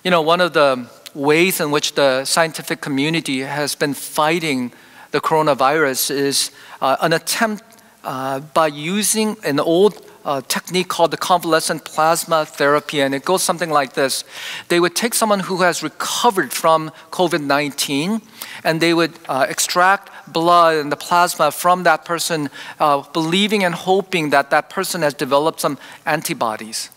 You 0.05 0.11
know, 0.11 0.23
one 0.23 0.41
of 0.41 0.53
the 0.53 0.89
ways 1.15 1.61
in 1.61 1.71
which 1.71 1.95
the 1.95 2.25
scientific 2.25 2.81
community 2.81 3.41
has 3.41 3.75
been 3.75 3.95
fighting 3.95 4.73
the 5.11 5.21
coronavirus 5.21 6.11
is 6.11 6.51
uh, 6.81 6.97
an 7.01 7.13
attempt 7.13 7.65
uh, 8.05 8.41
by 8.41 8.67
using 8.67 9.37
an 9.45 9.59
old 9.59 9.95
uh, 10.27 10.41
technique 10.43 10.89
called 10.89 11.13
the 11.13 11.17
convalescent 11.17 11.85
plasma 11.85 12.45
therapy, 12.45 13.01
and 13.01 13.15
it 13.15 13.25
goes 13.25 13.43
something 13.45 13.71
like 13.71 13.93
this. 13.95 14.25
They 14.69 14.81
would 14.81 14.97
take 14.97 15.15
someone 15.15 15.41
who 15.41 15.63
has 15.63 15.85
recovered 15.85 16.53
from 16.53 16.91
COVID 17.13 17.45
19 17.45 18.21
and 18.65 18.81
they 18.81 18.93
would 18.93 19.13
uh, 19.29 19.47
extract 19.49 20.11
blood 20.33 20.77
and 20.77 20.91
the 20.91 20.97
plasma 20.97 21.53
from 21.53 21.85
that 21.85 22.05
person, 22.05 22.51
uh, 22.81 23.03
believing 23.13 23.63
and 23.63 23.75
hoping 23.75 24.31
that 24.31 24.51
that 24.51 24.69
person 24.69 25.03
has 25.03 25.15
developed 25.15 25.61
some 25.61 25.79
antibodies. 26.05 26.91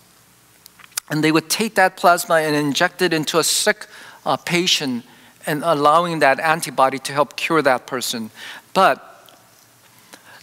And 1.12 1.24
they 1.24 1.32
would 1.32 1.50
take 1.50 1.76
that 1.76 1.98
plasma 1.98 2.36
and 2.36 2.56
inject 2.56 3.02
it 3.04 3.14
into 3.14 3.38
a 3.38 3.44
sick 3.44 3.86
uh, 4.26 4.38
patient 4.38 5.06
and 5.46 5.62
allowing 5.64 6.20
that 6.20 6.40
antibody 6.40 6.98
to 7.00 7.14
help 7.14 7.36
cure 7.36 7.62
that 7.62 7.86
person. 7.86 8.32
But 8.74 9.06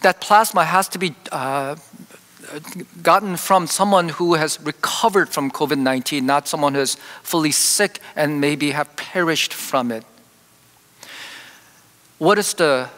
that 0.03 0.21
plasma 0.21 0.65
has 0.65 0.89
to 0.91 0.99
be 0.99 1.17
uh, 1.33 1.75
gotten 3.03 3.37
from 3.37 3.67
someone 3.67 4.11
who 4.11 4.35
has 4.35 4.61
recovered 4.61 5.29
from 5.29 5.51
COVID 5.51 5.79
19, 5.79 6.25
not 6.25 6.49
someone 6.49 6.75
who 6.75 6.81
is 6.81 6.97
fully 7.23 7.53
sick 7.53 8.01
and 8.15 8.41
maybe 8.41 8.71
have 8.71 8.95
perished 8.97 9.53
from 9.55 9.91
it. 9.91 10.05
What 12.19 12.39
is 12.39 12.55
the, 12.55 12.89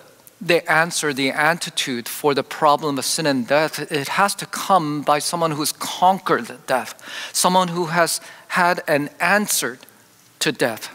the 0.40 0.70
answer, 0.70 1.12
the 1.12 1.30
antidote 1.30 2.08
for 2.08 2.34
the 2.34 2.44
problem 2.44 2.98
of 2.98 3.04
sin 3.04 3.26
and 3.26 3.46
death? 3.46 3.90
It 3.90 4.08
has 4.08 4.34
to 4.36 4.46
come 4.46 5.02
by 5.02 5.18
someone 5.18 5.52
who's 5.52 5.72
conquered 5.72 6.66
death, 6.66 6.94
someone 7.32 7.68
who 7.68 7.86
has 7.86 8.20
had 8.48 8.82
an 8.86 9.10
answer 9.20 9.78
to 10.38 10.52
death. 10.52 10.94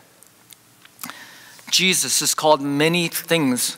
Jesus 1.70 2.22
is 2.22 2.34
called 2.34 2.62
many 2.62 3.08
things 3.08 3.78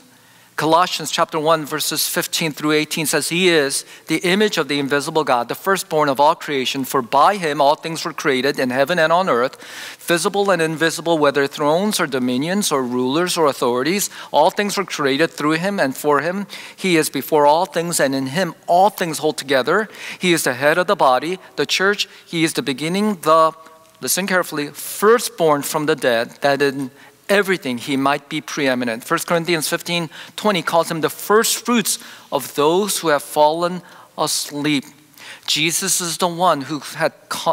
Colossians 0.56 1.10
chapter 1.10 1.38
1 1.38 1.66
verses 1.66 2.08
15 2.08 2.52
through 2.52 2.72
18 2.72 3.04
says 3.04 3.28
he 3.28 3.50
is 3.50 3.84
the 4.06 4.16
image 4.24 4.56
of 4.56 4.68
the 4.68 4.78
invisible 4.78 5.22
God, 5.22 5.48
the 5.48 5.54
firstborn 5.54 6.08
of 6.08 6.18
all 6.18 6.34
creation, 6.34 6.86
for 6.86 7.02
by 7.02 7.36
him 7.36 7.60
all 7.60 7.74
things 7.74 8.06
were 8.06 8.14
created 8.14 8.58
in 8.58 8.70
heaven 8.70 8.98
and 8.98 9.12
on 9.12 9.28
earth, 9.28 9.62
visible 9.98 10.50
and 10.50 10.62
invisible, 10.62 11.18
whether 11.18 11.46
thrones 11.46 12.00
or 12.00 12.06
dominions 12.06 12.72
or 12.72 12.82
rulers 12.82 13.36
or 13.36 13.48
authorities, 13.48 14.08
all 14.32 14.48
things 14.48 14.78
were 14.78 14.86
created 14.86 15.30
through 15.30 15.58
him 15.58 15.78
and 15.78 15.94
for 15.94 16.22
him. 16.22 16.46
He 16.74 16.96
is 16.96 17.10
before 17.10 17.44
all 17.44 17.66
things 17.66 18.00
and 18.00 18.14
in 18.14 18.28
him 18.28 18.54
all 18.66 18.88
things 18.88 19.18
hold 19.18 19.36
together. 19.36 19.90
He 20.18 20.32
is 20.32 20.44
the 20.44 20.54
head 20.54 20.78
of 20.78 20.86
the 20.86 20.96
body, 20.96 21.38
the 21.56 21.66
church. 21.66 22.08
He 22.24 22.44
is 22.44 22.54
the 22.54 22.62
beginning, 22.62 23.16
the 23.16 23.52
listen 24.00 24.26
carefully, 24.26 24.68
firstborn 24.68 25.62
from 25.62 25.86
the 25.86 25.96
dead, 25.96 26.30
that 26.40 26.62
in 26.62 26.90
everything 27.28 27.78
he 27.78 27.96
might 27.96 28.28
be 28.28 28.40
preeminent. 28.40 29.08
1 29.08 29.20
Corinthians 29.26 29.68
15 29.68 30.10
20 30.36 30.62
calls 30.62 30.90
him 30.90 31.00
the 31.00 31.10
first 31.10 31.64
fruits 31.64 31.98
of 32.30 32.54
those 32.54 32.98
who 32.98 33.08
have 33.08 33.22
fallen 33.22 33.82
asleep. 34.16 34.84
Jesus 35.46 36.00
is 36.00 36.18
the 36.18 36.28
one 36.28 36.62
who, 36.62 36.80
had, 36.80 37.12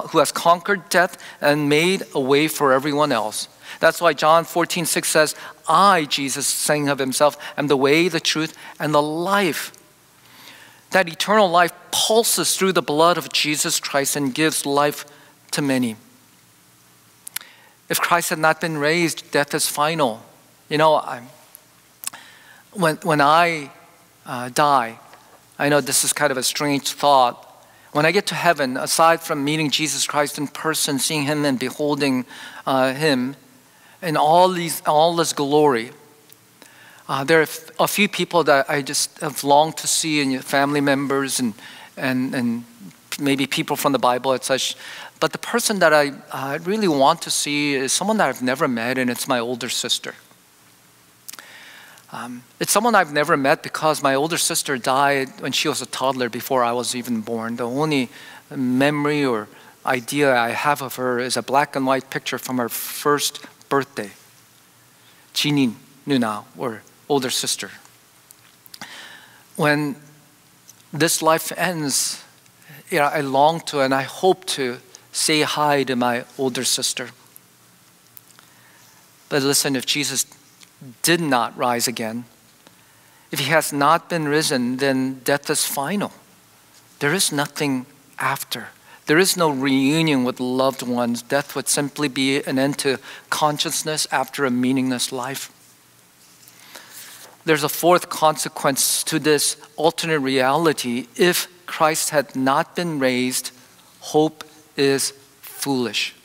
who 0.10 0.20
has 0.20 0.32
conquered 0.32 0.89
death 0.89 1.18
and 1.42 1.70
made 1.70 2.03
a 2.13 2.20
way 2.20 2.48
for 2.48 2.74
everyone 2.74 3.12
else. 3.12 3.48
That's 3.80 4.01
why 4.01 4.13
John 4.13 4.46
14 4.46 4.86
6 4.86 5.08
says, 5.08 5.36
I, 5.68 6.06
Jesus, 6.06 6.48
saying 6.48 6.89
of 6.89 7.00
himself, 7.00 7.38
am 7.58 7.68
the 7.68 7.77
way, 7.77 8.08
the 8.08 8.20
truth, 8.20 8.58
and 8.80 8.94
the 8.94 9.01
life. 9.01 9.72
That 10.92 11.10
eternal 11.10 11.50
life 11.50 11.74
pulses 11.92 12.56
through 12.56 12.74
the 12.74 12.82
blood 12.82 13.18
of 13.18 13.32
Jesus 13.32 13.80
Christ 13.80 14.15
and 14.15 14.34
gives 14.34 14.65
life 14.65 15.06
to 15.51 15.62
many. 15.62 15.96
If 17.89 17.99
Christ 17.99 18.29
had 18.29 18.39
not 18.39 18.61
been 18.61 18.77
raised, 18.77 19.31
death 19.31 19.53
is 19.53 19.67
final. 19.67 20.23
You 20.69 20.77
know, 20.77 20.99
I'm, 20.99 21.27
when, 22.71 22.95
when 23.03 23.21
I 23.21 23.71
uh, 24.25 24.49
die, 24.49 24.99
I 25.59 25.69
know 25.69 25.81
this 25.81 26.03
is 26.03 26.13
kind 26.13 26.31
of 26.31 26.37
a 26.37 26.43
strange 26.43 26.91
thought. 26.91 27.49
When 27.91 28.05
I 28.05 28.11
get 28.11 28.25
to 28.27 28.35
heaven, 28.35 28.77
aside 28.77 29.21
from 29.21 29.43
meeting 29.43 29.69
Jesus 29.69 30.07
Christ 30.07 30.37
in 30.37 30.47
person, 30.47 30.97
seeing 30.97 31.23
Him 31.23 31.45
and 31.45 31.59
beholding 31.59 32.25
uh, 32.65 32.93
Him 32.93 33.35
in 34.01 34.17
all, 34.17 34.49
these, 34.49 34.81
all 34.85 35.15
this 35.15 35.33
glory, 35.33 35.91
uh, 37.07 37.23
there 37.23 37.41
are 37.41 37.47
a 37.79 37.87
few 37.87 38.07
people 38.07 38.43
that 38.45 38.69
I 38.69 38.81
just 38.81 39.19
have 39.19 39.43
longed 39.43 39.77
to 39.77 39.87
see, 39.87 40.21
and 40.21 40.43
family 40.43 40.81
members 40.81 41.39
and, 41.39 41.53
and, 41.97 42.33
and 42.33 42.63
maybe 43.19 43.45
people 43.45 43.75
from 43.75 43.91
the 43.91 43.99
Bible 43.99 44.31
and 44.31 44.41
such. 44.41 44.75
But 45.24 45.32
the 45.32 45.38
person 45.38 45.80
that 45.80 45.94
I 45.94 46.56
really 46.65 46.89
want 46.89 47.22
to 47.22 47.30
see 47.30 47.75
is 47.75 47.94
someone 47.94 48.18
that 48.18 48.27
I've 48.27 48.42
never 48.42 48.68
met, 48.68 48.98
and 48.98 49.10
it's 49.10 49.25
my 49.25 49.39
older 49.39 49.70
sister. 49.70 50.15
Um, 52.12 52.44
it's 52.60 52.74
someone 52.74 52.94
I've 52.94 53.13
never 53.13 53.38
met 53.38 53.63
because 53.63 54.03
my 54.03 54.15
older 54.15 54.38
sister 54.38 54.77
died 54.77 55.30
when 55.39 55.53
she 55.53 55.70
was 55.70 55.82
a 55.82 55.86
toddler 55.86 56.27
before 56.27 56.62
I 56.62 56.74
was 56.74 56.94
even 56.94 57.22
born. 57.22 57.56
The 57.56 57.65
only 57.65 58.10
memory 58.53 59.24
or 59.24 59.48
idea 59.86 60.36
I 60.36 60.50
have 60.50 60.82
of 60.82 60.96
her 60.96 61.20
is 61.20 61.38
a 61.38 61.42
black 61.42 61.77
and 61.77 61.86
white 61.86 62.10
picture 62.10 62.38
from 62.38 62.58
her 62.58 62.68
first 62.68 63.39
birthday. 63.70 64.12
Jinin. 65.34 65.75
Nuna, 66.06 66.44
or 66.58 66.82
older 67.08 67.30
sister. 67.30 67.72
When 69.56 69.96
this 70.92 71.22
life 71.22 71.53
ends, 71.56 72.22
you 72.89 73.00
know, 73.00 73.06
I 73.06 73.22
long 73.22 73.62
to 73.68 73.80
and 73.80 73.94
I 73.94 74.01
hope 74.01 74.44
to 74.58 74.80
say 75.13 75.43
hi 75.43 75.84
to 75.84 75.96
my 75.96 76.25
older 76.38 76.65
sister. 76.65 77.12
But 79.29 79.43
listen, 79.43 79.75
if 79.75 79.86
Jesus 79.86 80.25
did 81.01 81.22
not 81.22 81.58
rise 81.58 81.88
again, 81.88 82.25
if 83.32 83.39
he 83.39 83.46
has 83.46 83.72
not 83.72 84.10
been 84.10 84.27
risen, 84.27 84.77
then 84.77 85.22
death 85.24 85.50
is 85.50 85.65
final. 85.65 86.12
There 87.00 87.13
is 87.13 87.32
nothing 87.32 87.86
after. 88.20 88.67
There 89.05 89.17
is 89.17 89.36
no 89.36 89.50
reunion 89.50 90.24
with 90.24 90.39
loved 90.39 90.82
ones. 90.82 91.22
Death 91.22 91.55
would 91.55 91.67
simply 91.67 92.08
be 92.08 92.43
an 92.43 92.60
end 92.60 92.77
to 92.79 93.00
consciousness 93.29 94.08
after 94.12 94.46
a 94.46 94.51
meaningless 94.51 95.12
life. 95.12 95.51
There's 97.46 97.63
a 97.63 97.70
fourth 97.70 98.10
consequence 98.10 99.03
to 99.05 99.20
this 99.20 99.58
alternate 99.75 100.20
reality. 100.20 101.08
If 101.15 101.48
Christ 101.65 102.12
had 102.12 102.36
not 102.36 102.75
been 102.75 103.00
raised, 103.00 103.51
hope 104.00 104.46
is 104.77 105.12
foolish. 105.42 106.15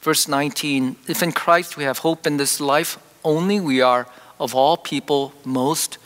Verse 0.00 0.28
19 0.28 0.96
If 1.06 1.22
in 1.22 1.32
Christ 1.32 1.76
we 1.76 1.84
have 1.84 1.98
hope 1.98 2.26
in 2.26 2.36
this 2.36 2.60
life 2.60 2.98
only, 3.24 3.60
we 3.60 3.80
are 3.80 4.06
of 4.38 4.54
all 4.54 4.76
people 4.76 5.32
most 5.44 5.98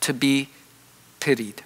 to 0.00 0.14
be 0.14 0.48
pitied. 1.20 1.62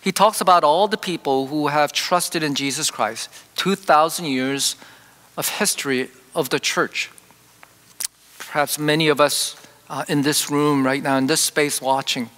He 0.00 0.12
talks 0.12 0.40
about 0.40 0.64
all 0.64 0.86
the 0.86 0.98
people 0.98 1.46
who 1.46 1.68
have 1.68 1.90
trusted 1.90 2.42
in 2.42 2.54
Jesus 2.54 2.90
Christ, 2.90 3.30
2,000 3.56 4.26
years 4.26 4.76
of 5.36 5.48
history 5.48 6.10
of 6.34 6.50
the 6.50 6.60
church. 6.60 7.10
Perhaps 8.38 8.78
many 8.78 9.08
of 9.08 9.18
us 9.18 9.56
uh, 9.88 10.04
in 10.06 10.22
this 10.22 10.50
room 10.50 10.84
right 10.84 11.02
now, 11.02 11.16
in 11.16 11.26
this 11.26 11.40
space 11.40 11.80
watching. 11.80 12.28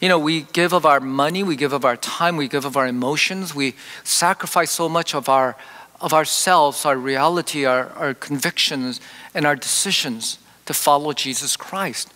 You 0.00 0.08
know, 0.08 0.18
we 0.18 0.42
give 0.52 0.72
of 0.72 0.86
our 0.86 1.00
money, 1.00 1.42
we 1.42 1.56
give 1.56 1.72
of 1.72 1.84
our 1.84 1.96
time, 1.96 2.36
we 2.36 2.48
give 2.48 2.64
of 2.64 2.76
our 2.76 2.86
emotions, 2.86 3.54
we 3.54 3.74
sacrifice 4.02 4.70
so 4.70 4.88
much 4.88 5.14
of 5.14 5.28
our 5.28 5.56
of 6.00 6.14
ourselves, 6.14 6.86
our 6.86 6.96
reality, 6.96 7.64
our, 7.64 7.90
our 7.90 8.14
convictions, 8.14 9.00
and 9.34 9.46
our 9.46 9.56
decisions 9.56 10.38
to 10.66 10.72
follow 10.72 11.12
Jesus 11.12 11.56
Christ. 11.56 12.12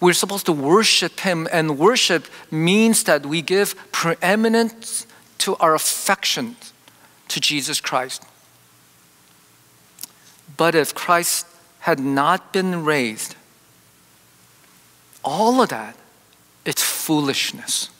We're 0.00 0.12
supposed 0.12 0.46
to 0.46 0.52
worship 0.52 1.20
Him, 1.20 1.48
and 1.50 1.78
worship 1.78 2.26
means 2.50 3.04
that 3.04 3.24
we 3.24 3.40
give 3.42 3.74
preeminence 3.92 5.06
to 5.38 5.56
our 5.56 5.74
affections 5.74 6.72
to 7.28 7.40
Jesus 7.40 7.80
Christ. 7.80 8.22
But 10.56 10.74
if 10.74 10.94
Christ 10.94 11.46
had 11.80 11.98
not 11.98 12.52
been 12.52 12.84
raised, 12.84 13.34
all 15.24 15.62
of 15.62 15.70
that, 15.70 15.96
it's 16.70 16.84
foolishness. 16.84 17.90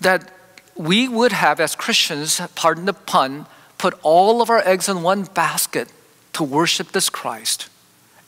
That 0.00 0.28
we 0.74 1.06
would 1.06 1.30
have, 1.30 1.60
as 1.60 1.76
Christians, 1.76 2.40
pardon 2.56 2.84
the 2.84 2.92
pun, 2.92 3.46
put 3.78 3.94
all 4.02 4.42
of 4.42 4.50
our 4.50 4.58
eggs 4.66 4.88
in 4.88 5.02
one 5.02 5.22
basket 5.22 5.88
to 6.32 6.42
worship 6.42 6.90
this 6.90 7.08
Christ. 7.08 7.68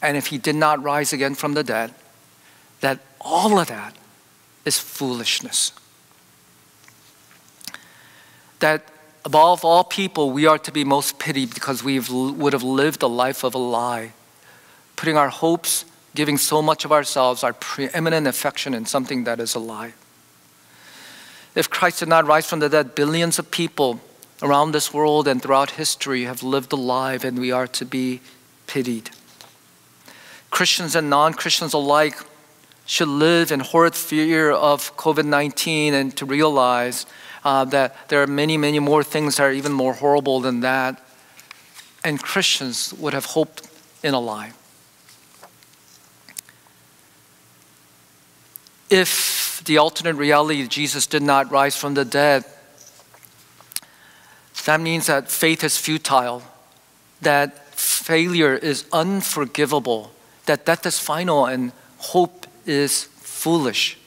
And 0.00 0.17
if 0.17 0.28
he 0.28 0.38
did 0.38 0.55
not 0.55 0.81
rise 0.81 1.12
again 1.12 1.35
from 1.35 1.55
the 1.55 1.64
dead, 1.64 1.93
that 2.83 3.00
all 3.21 3.59
of 3.59 3.67
that 3.67 3.97
is 4.64 4.78
foolishness. 4.78 5.73
That 8.61 8.87
above 9.25 9.64
all 9.64 9.83
people, 9.83 10.31
we 10.31 10.47
are 10.47 10.59
to 10.59 10.71
be 10.71 10.85
most 10.85 11.19
pitied 11.19 11.52
because 11.52 11.83
we 11.83 11.99
would 11.99 12.52
have 12.52 12.62
lived 12.62 13.02
a 13.02 13.09
life 13.09 13.43
of 13.43 13.57
a 13.57 13.59
lie, 13.59 14.12
putting 14.95 15.17
our 15.17 15.31
hopes, 15.31 15.85
giving 16.15 16.37
so 16.37 16.62
much 16.62 16.85
of 16.85 16.93
ourselves, 16.93 17.45
our 17.45 17.53
preeminent 17.53 18.27
affection 18.27 18.75
in 18.75 18.87
something 18.87 19.25
that 19.25 19.41
is 19.41 19.55
a 19.55 19.59
lie. 19.59 19.95
If 21.55 21.71
Christ 21.71 22.01
did 22.01 22.09
not 22.09 22.27
rise 22.27 22.49
from 22.49 22.61
the 22.61 22.68
dead, 22.68 22.94
billions 22.94 23.38
of 23.38 23.51
people 23.51 24.01
around 24.42 24.73
this 24.73 24.94
world 24.94 25.27
and 25.27 25.42
throughout 25.42 25.73
history 25.73 26.25
have 26.25 26.42
lived 26.42 26.73
alive, 26.73 27.25
and 27.25 27.38
we 27.38 27.51
are 27.51 27.66
to 27.66 27.85
be 27.85 28.21
pitied. 28.66 29.11
Christians 30.51 30.94
and 30.94 31.11
non 31.11 31.35
Christians 31.35 31.75
alike 31.75 32.16
should 32.87 33.09
live 33.09 33.53
in 33.53 33.61
horrid 33.61 33.94
fear 33.94 34.51
of 34.51 34.97
COVID 34.97 35.25
19 35.25 35.94
and 35.94 36.16
to 36.16 36.25
realize 36.25 37.07
uh, 37.44 37.64
that 37.66 38.09
there 38.09 38.23
are 38.23 38.27
many, 38.27 38.57
many 38.57 38.79
more 38.79 39.03
things 39.03 39.37
that 39.37 39.42
are 39.42 39.53
even 39.53 39.73
more 39.73 39.94
horrible 39.94 40.40
than 40.40 40.61
that. 40.61 41.05
And 42.03 42.23
Christians 42.23 42.94
would 42.94 43.12
have 43.12 43.27
hoped 43.27 43.68
in 44.03 44.14
a 44.14 44.21
lie. 44.21 44.53
If 48.90 49.62
the 49.64 49.79
alternate 49.79 50.14
reality, 50.14 50.62
of 50.62 50.68
Jesus 50.68 51.07
did 51.07 51.22
not 51.22 51.51
rise 51.51 51.77
from 51.77 51.94
the 51.94 52.05
dead, 52.05 52.44
that 54.64 54.81
means 54.81 55.07
that 55.07 55.31
faith 55.31 55.64
is 55.64 55.79
futile, 55.79 56.42
that 57.22 57.68
failure 57.74 58.55
is 58.55 58.85
unforgivable, 58.92 60.11
that 60.46 60.64
death 60.66 60.85
is 60.87 60.98
final 60.98 61.46
and 61.46 61.72
hope 61.98 62.46
is 62.66 63.05
foolish. 63.05 63.98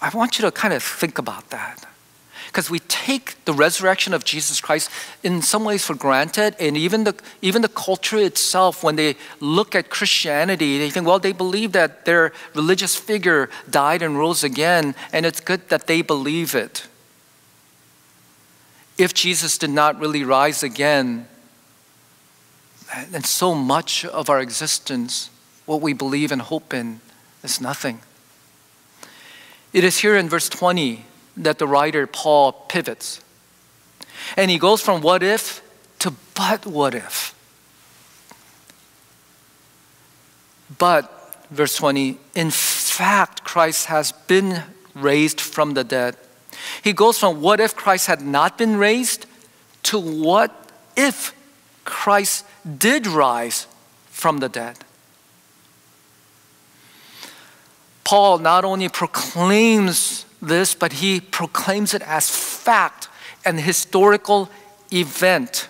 I 0.00 0.08
want 0.10 0.38
you 0.38 0.44
to 0.44 0.50
kind 0.50 0.72
of 0.72 0.82
think 0.82 1.18
about 1.18 1.50
that. 1.50 1.86
Because 2.50 2.68
we 2.68 2.80
take 2.80 3.44
the 3.44 3.52
resurrection 3.52 4.12
of 4.12 4.24
Jesus 4.24 4.60
Christ 4.60 4.90
in 5.22 5.40
some 5.40 5.62
ways 5.62 5.84
for 5.84 5.94
granted, 5.94 6.56
and 6.58 6.76
even 6.76 7.04
the, 7.04 7.14
even 7.40 7.62
the 7.62 7.68
culture 7.68 8.18
itself, 8.18 8.82
when 8.82 8.96
they 8.96 9.14
look 9.38 9.76
at 9.76 9.88
Christianity, 9.88 10.76
they 10.76 10.90
think, 10.90 11.06
well, 11.06 11.20
they 11.20 11.30
believe 11.30 11.70
that 11.72 12.06
their 12.06 12.32
religious 12.56 12.96
figure 12.96 13.50
died 13.70 14.02
and 14.02 14.18
rose 14.18 14.42
again, 14.42 14.96
and 15.12 15.24
it's 15.24 15.38
good 15.38 15.68
that 15.68 15.86
they 15.86 16.02
believe 16.02 16.56
it. 16.56 16.88
If 18.98 19.14
Jesus 19.14 19.56
did 19.56 19.70
not 19.70 20.00
really 20.00 20.24
rise 20.24 20.64
again, 20.64 21.28
then 23.10 23.22
so 23.22 23.54
much 23.54 24.04
of 24.04 24.28
our 24.28 24.40
existence, 24.40 25.30
what 25.66 25.80
we 25.80 25.92
believe 25.92 26.32
and 26.32 26.42
hope 26.42 26.74
in, 26.74 27.00
is 27.44 27.60
nothing. 27.60 28.00
It 29.72 29.84
is 29.84 29.98
here 29.98 30.16
in 30.16 30.28
verse 30.28 30.48
20 30.48 31.04
that 31.40 31.58
the 31.58 31.66
writer 31.66 32.06
Paul 32.06 32.52
pivots. 32.52 33.20
And 34.36 34.50
he 34.50 34.58
goes 34.58 34.80
from 34.80 35.00
what 35.00 35.22
if 35.22 35.62
to 36.00 36.14
but 36.34 36.66
what 36.66 36.94
if. 36.94 37.34
But, 40.78 41.44
verse 41.50 41.76
20, 41.76 42.18
in 42.34 42.50
fact, 42.50 43.44
Christ 43.44 43.86
has 43.86 44.12
been 44.12 44.62
raised 44.94 45.40
from 45.40 45.74
the 45.74 45.84
dead. 45.84 46.16
He 46.82 46.92
goes 46.92 47.18
from 47.18 47.40
what 47.40 47.60
if 47.60 47.74
Christ 47.74 48.06
had 48.06 48.22
not 48.22 48.56
been 48.56 48.76
raised 48.76 49.26
to 49.84 49.98
what 49.98 50.70
if 50.96 51.34
Christ 51.84 52.44
did 52.78 53.06
rise 53.06 53.66
from 54.06 54.38
the 54.38 54.48
dead. 54.48 54.76
Paul 58.04 58.38
not 58.38 58.64
only 58.64 58.88
proclaims 58.88 60.24
this, 60.40 60.74
but 60.74 60.94
he 60.94 61.20
proclaims 61.20 61.94
it 61.94 62.02
as 62.02 62.30
fact, 62.30 63.08
an 63.44 63.58
historical 63.58 64.50
event. 64.92 65.68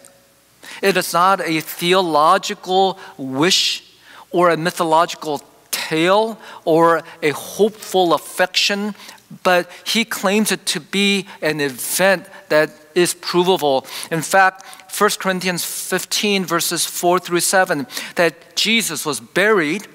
It 0.82 0.96
is 0.96 1.12
not 1.12 1.40
a 1.40 1.60
theological 1.60 2.98
wish 3.16 3.84
or 4.30 4.50
a 4.50 4.56
mythological 4.56 5.42
tale 5.70 6.38
or 6.64 7.02
a 7.22 7.30
hopeful 7.30 8.14
affection, 8.14 8.94
but 9.42 9.70
he 9.84 10.04
claims 10.04 10.52
it 10.52 10.66
to 10.66 10.80
be 10.80 11.26
an 11.42 11.60
event 11.60 12.26
that 12.48 12.70
is 12.94 13.14
provable. 13.14 13.86
In 14.10 14.22
fact, 14.22 14.64
1 14.96 15.10
Corinthians 15.20 15.64
15, 15.64 16.44
verses 16.44 16.84
4 16.84 17.18
through 17.20 17.40
7, 17.40 17.86
that 18.16 18.56
Jesus 18.56 19.06
was 19.06 19.20
buried, 19.20 19.86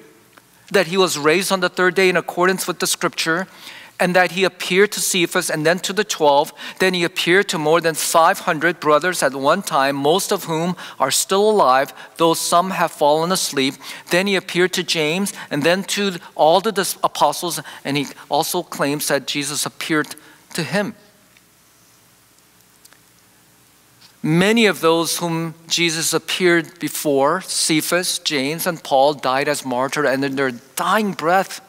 that 0.70 0.86
he 0.86 0.96
was 0.96 1.18
raised 1.18 1.52
on 1.52 1.60
the 1.60 1.68
third 1.68 1.94
day 1.94 2.08
in 2.08 2.16
accordance 2.16 2.66
with 2.66 2.78
the 2.78 2.86
scripture, 2.86 3.46
and 3.98 4.14
that 4.14 4.32
he 4.32 4.44
appeared 4.44 4.92
to 4.92 5.00
Cephas 5.00 5.50
and 5.50 5.64
then 5.64 5.78
to 5.80 5.92
the 5.92 6.04
12. 6.04 6.52
Then 6.78 6.94
he 6.94 7.04
appeared 7.04 7.48
to 7.48 7.58
more 7.58 7.80
than 7.80 7.94
500 7.94 8.80
brothers 8.80 9.22
at 9.22 9.34
one 9.34 9.62
time, 9.62 9.96
most 9.96 10.32
of 10.32 10.44
whom 10.44 10.76
are 11.00 11.10
still 11.10 11.48
alive, 11.50 11.92
though 12.16 12.34
some 12.34 12.70
have 12.70 12.92
fallen 12.92 13.32
asleep. 13.32 13.74
Then 14.10 14.26
he 14.26 14.36
appeared 14.36 14.72
to 14.74 14.82
James 14.82 15.32
and 15.50 15.62
then 15.62 15.82
to 15.84 16.18
all 16.34 16.60
the 16.60 16.96
apostles, 17.02 17.60
and 17.84 17.96
he 17.96 18.06
also 18.28 18.62
claims 18.62 19.08
that 19.08 19.26
Jesus 19.26 19.64
appeared 19.64 20.14
to 20.54 20.62
him. 20.62 20.94
Many 24.22 24.66
of 24.66 24.80
those 24.80 25.18
whom 25.18 25.54
Jesus 25.68 26.12
appeared 26.12 26.80
before, 26.80 27.42
Cephas, 27.42 28.18
James, 28.18 28.66
and 28.66 28.82
Paul, 28.82 29.14
died 29.14 29.46
as 29.46 29.64
martyrs, 29.64 30.08
and 30.08 30.24
in 30.24 30.34
their 30.34 30.50
dying 30.50 31.12
breath, 31.12 31.60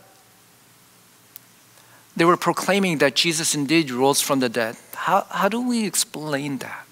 they 2.18 2.26
were 2.26 2.36
proclaiming 2.36 2.98
that 2.98 3.16
Jesus 3.16 3.56
indeed 3.56 3.92
rose 3.92 4.20
from 4.22 4.42
the 4.42 4.50
dead. 4.50 4.76
How, 4.94 5.26
how 5.30 5.48
do 5.48 5.62
we 5.62 5.86
explain 5.86 6.58
that? 6.58 6.88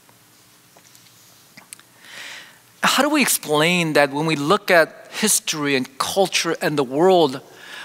how 2.86 3.04
do 3.04 3.10
we 3.10 3.22
explain 3.22 3.94
that 3.94 4.12
when 4.12 4.26
we 4.26 4.36
look 4.36 4.72
at 4.72 5.08
history 5.12 5.76
and 5.76 5.98
culture 5.98 6.56
and 6.62 6.78
the 6.78 6.84
world, 6.84 7.42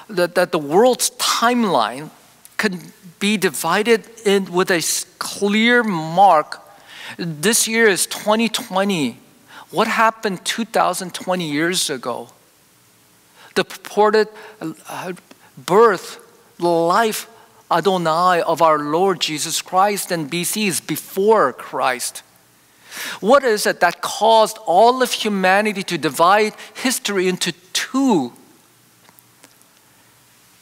that, 0.09 0.35
that 0.35 0.53
the 0.53 0.59
world's 0.59 1.11
timeline 1.11 2.11
can 2.57 2.93
be 3.19 3.37
divided 3.37 4.09
in 4.25 4.53
with 4.53 4.71
a 4.71 4.83
clear 5.19 5.83
mark? 5.83 6.61
This 7.17 7.67
year 7.67 7.89
is 7.89 8.07
2020. 8.07 9.19
What 9.71 9.89
happened 9.89 10.45
2020 10.45 11.51
years 11.51 11.91
ago? 11.91 12.29
The 13.55 13.65
purported 13.65 14.29
uh, 14.61 15.15
birth, 15.57 16.19
life, 16.61 17.29
Adonai 17.71 18.43
of 18.43 18.63
our 18.63 18.79
Lord 18.79 19.21
Jesus 19.21 19.63
Christ 19.63 20.11
and 20.11 20.31
BCs 20.31 20.87
before 20.87 21.53
Christ. 21.53 22.23
What 23.21 23.45
is 23.45 23.67
it 23.67 23.81
that 23.81 24.01
caused 24.01 24.59
all 24.67 25.03
of 25.03 25.13
humanity 25.13 25.83
to 25.85 25.99
divide 25.99 26.55
history 26.75 27.29
into 27.29 27.53
two 27.73 28.33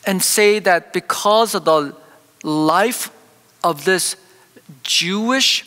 and 0.06 0.22
say 0.22 0.58
that 0.58 0.92
because 0.92 1.54
of 1.54 1.64
the 1.64 1.94
life 2.42 3.10
of 3.64 3.84
this 3.84 4.16
Jewish 4.82 5.64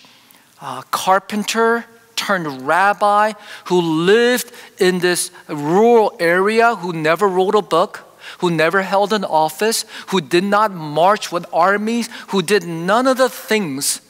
uh, 0.61 0.81
carpenter 0.91 1.85
turned 2.15 2.67
rabbi 2.67 3.33
who 3.65 3.81
lived 3.81 4.51
in 4.77 4.99
this 4.99 5.31
rural 5.47 6.15
area, 6.19 6.75
who 6.75 6.93
never 6.93 7.27
wrote 7.27 7.55
a 7.55 7.61
book, 7.61 8.10
who 8.39 8.49
never 8.49 8.81
held 8.81 9.13
an 9.13 9.23
office, 9.23 9.85
who 10.07 10.21
did 10.21 10.43
not 10.43 10.71
march 10.71 11.31
with 11.31 11.45
armies, 11.53 12.09
who 12.29 12.41
did 12.41 12.65
none 12.65 13.07
of 13.07 13.17
the 13.17 13.29
things 13.29 14.01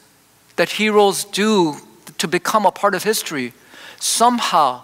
that 0.55 0.69
heroes 0.69 1.23
do 1.25 1.75
to 2.17 2.27
become 2.27 2.65
a 2.65 2.71
part 2.71 2.95
of 2.95 3.03
history. 3.03 3.53
Somehow, 3.99 4.83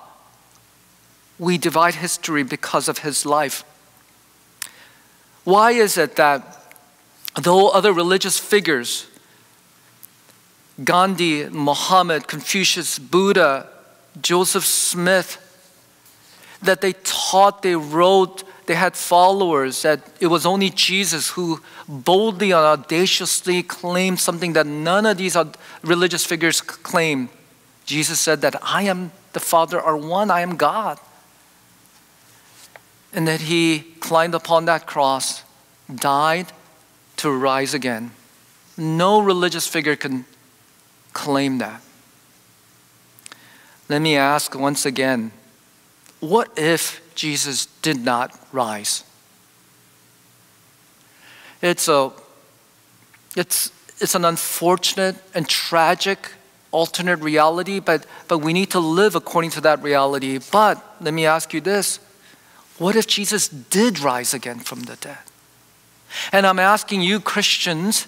we 1.40 1.58
divide 1.58 1.96
history 1.96 2.44
because 2.44 2.88
of 2.88 3.00
his 3.00 3.26
life. 3.26 3.64
Why 5.44 5.72
is 5.72 5.98
it 5.98 6.16
that 6.16 6.76
though 7.36 7.70
other 7.70 7.94
religious 7.94 8.40
figures, 8.40 9.08
Gandhi, 10.84 11.48
Muhammad, 11.50 12.28
Confucius, 12.28 13.00
Buddha, 13.00 13.68
Joseph 14.22 14.66
Smith, 14.66 15.44
that 16.62 16.82
they 16.82 16.94
taught, 17.04 17.62
they 17.62 17.76
wrote, 17.76 18.44
they 18.68 18.76
had 18.76 18.96
followers, 18.96 19.82
that 19.82 20.02
it 20.20 20.28
was 20.28 20.46
only 20.46 20.70
Jesus 20.70 21.30
who 21.30 21.62
boldly 21.88 22.52
and 22.52 22.60
audaciously 22.60 23.64
claimed 23.64 24.20
something 24.20 24.54
that 24.54 24.68
none 24.68 25.06
of 25.06 25.18
these 25.18 25.38
religious 25.84 26.26
figures 26.26 26.60
claimed. 26.60 27.30
Jesus 27.86 28.20
said 28.20 28.42
that 28.42 28.56
I 28.62 28.84
am 28.84 29.12
the 29.32 29.40
Father 29.40 29.82
are 29.82 29.96
one, 29.96 30.30
I 30.30 30.42
am 30.42 30.58
God. 30.58 31.00
And 33.14 33.26
that 33.28 33.42
he 33.42 33.80
climbed 34.02 34.36
upon 34.36 34.66
that 34.66 34.86
cross, 34.86 35.44
died 35.94 36.48
to 37.18 37.32
rise 37.32 37.74
again. 37.74 38.12
No 38.76 39.22
religious 39.22 39.66
figure 39.66 39.96
can 39.96 40.26
claim 41.14 41.60
that. 41.60 41.82
Let 43.88 44.00
me 44.02 44.18
ask 44.18 44.54
once 44.54 44.86
again 44.86 45.32
what 46.20 46.52
if 46.58 47.02
Jesus 47.16 47.68
did 47.82 48.00
not 48.00 48.38
rise? 48.52 49.04
It's, 51.62 51.88
a, 51.88 52.12
it's, 53.36 53.72
it's 54.00 54.16
an 54.16 54.26
unfortunate 54.26 55.16
and 55.34 55.48
tragic 55.48 56.32
alternate 56.72 57.20
reality, 57.20 57.80
but, 57.80 58.06
but 58.28 58.40
we 58.40 58.54
need 58.54 58.72
to 58.72 58.80
live 58.80 59.16
according 59.16 59.52
to 59.52 59.62
that 59.62 59.82
reality. 59.82 60.40
But 60.52 60.84
let 61.02 61.14
me 61.14 61.26
ask 61.26 61.54
you 61.54 61.62
this 61.62 62.00
what 62.78 62.96
if 62.96 63.08
Jesus 63.08 63.48
did 63.48 64.00
rise 64.00 64.36
again 64.36 64.60
from 64.60 64.82
the 64.82 64.96
dead? 64.98 65.18
And 66.32 66.46
I'm 66.46 66.60
asking 66.60 67.02
you, 67.02 67.20
Christians, 67.20 68.08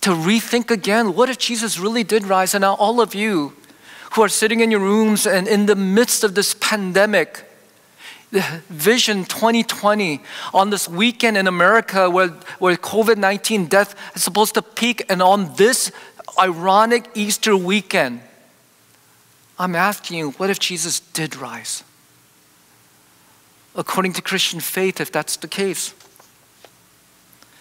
to 0.00 0.10
rethink 0.10 0.70
again 0.70 1.14
what 1.14 1.30
if 1.30 1.38
Jesus 1.38 1.78
really 1.78 2.02
did 2.02 2.24
rise? 2.24 2.54
And 2.54 2.62
now, 2.62 2.74
all 2.74 3.00
of 3.00 3.14
you 3.14 3.54
who 4.12 4.22
are 4.22 4.28
sitting 4.28 4.60
in 4.60 4.70
your 4.70 4.80
rooms 4.80 5.26
and 5.26 5.46
in 5.46 5.66
the 5.66 5.76
midst 5.76 6.24
of 6.24 6.34
this 6.34 6.54
pandemic, 6.54 7.44
Vision 8.30 9.24
2020 9.24 10.20
on 10.52 10.68
this 10.68 10.86
weekend 10.86 11.38
in 11.38 11.46
America 11.46 12.10
where, 12.10 12.28
where 12.58 12.76
COVID 12.76 13.16
19 13.16 13.66
death 13.66 13.94
is 14.14 14.22
supposed 14.22 14.54
to 14.54 14.62
peak, 14.62 15.02
and 15.08 15.22
on 15.22 15.54
this 15.56 15.90
ironic 16.38 17.08
Easter 17.14 17.56
weekend, 17.56 18.20
I'm 19.58 19.74
asking 19.74 20.18
you, 20.18 20.30
what 20.32 20.50
if 20.50 20.58
Jesus 20.58 21.00
did 21.00 21.36
rise? 21.36 21.82
According 23.74 24.12
to 24.14 24.22
Christian 24.22 24.60
faith, 24.60 25.00
if 25.00 25.10
that's 25.10 25.36
the 25.36 25.48
case. 25.48 25.94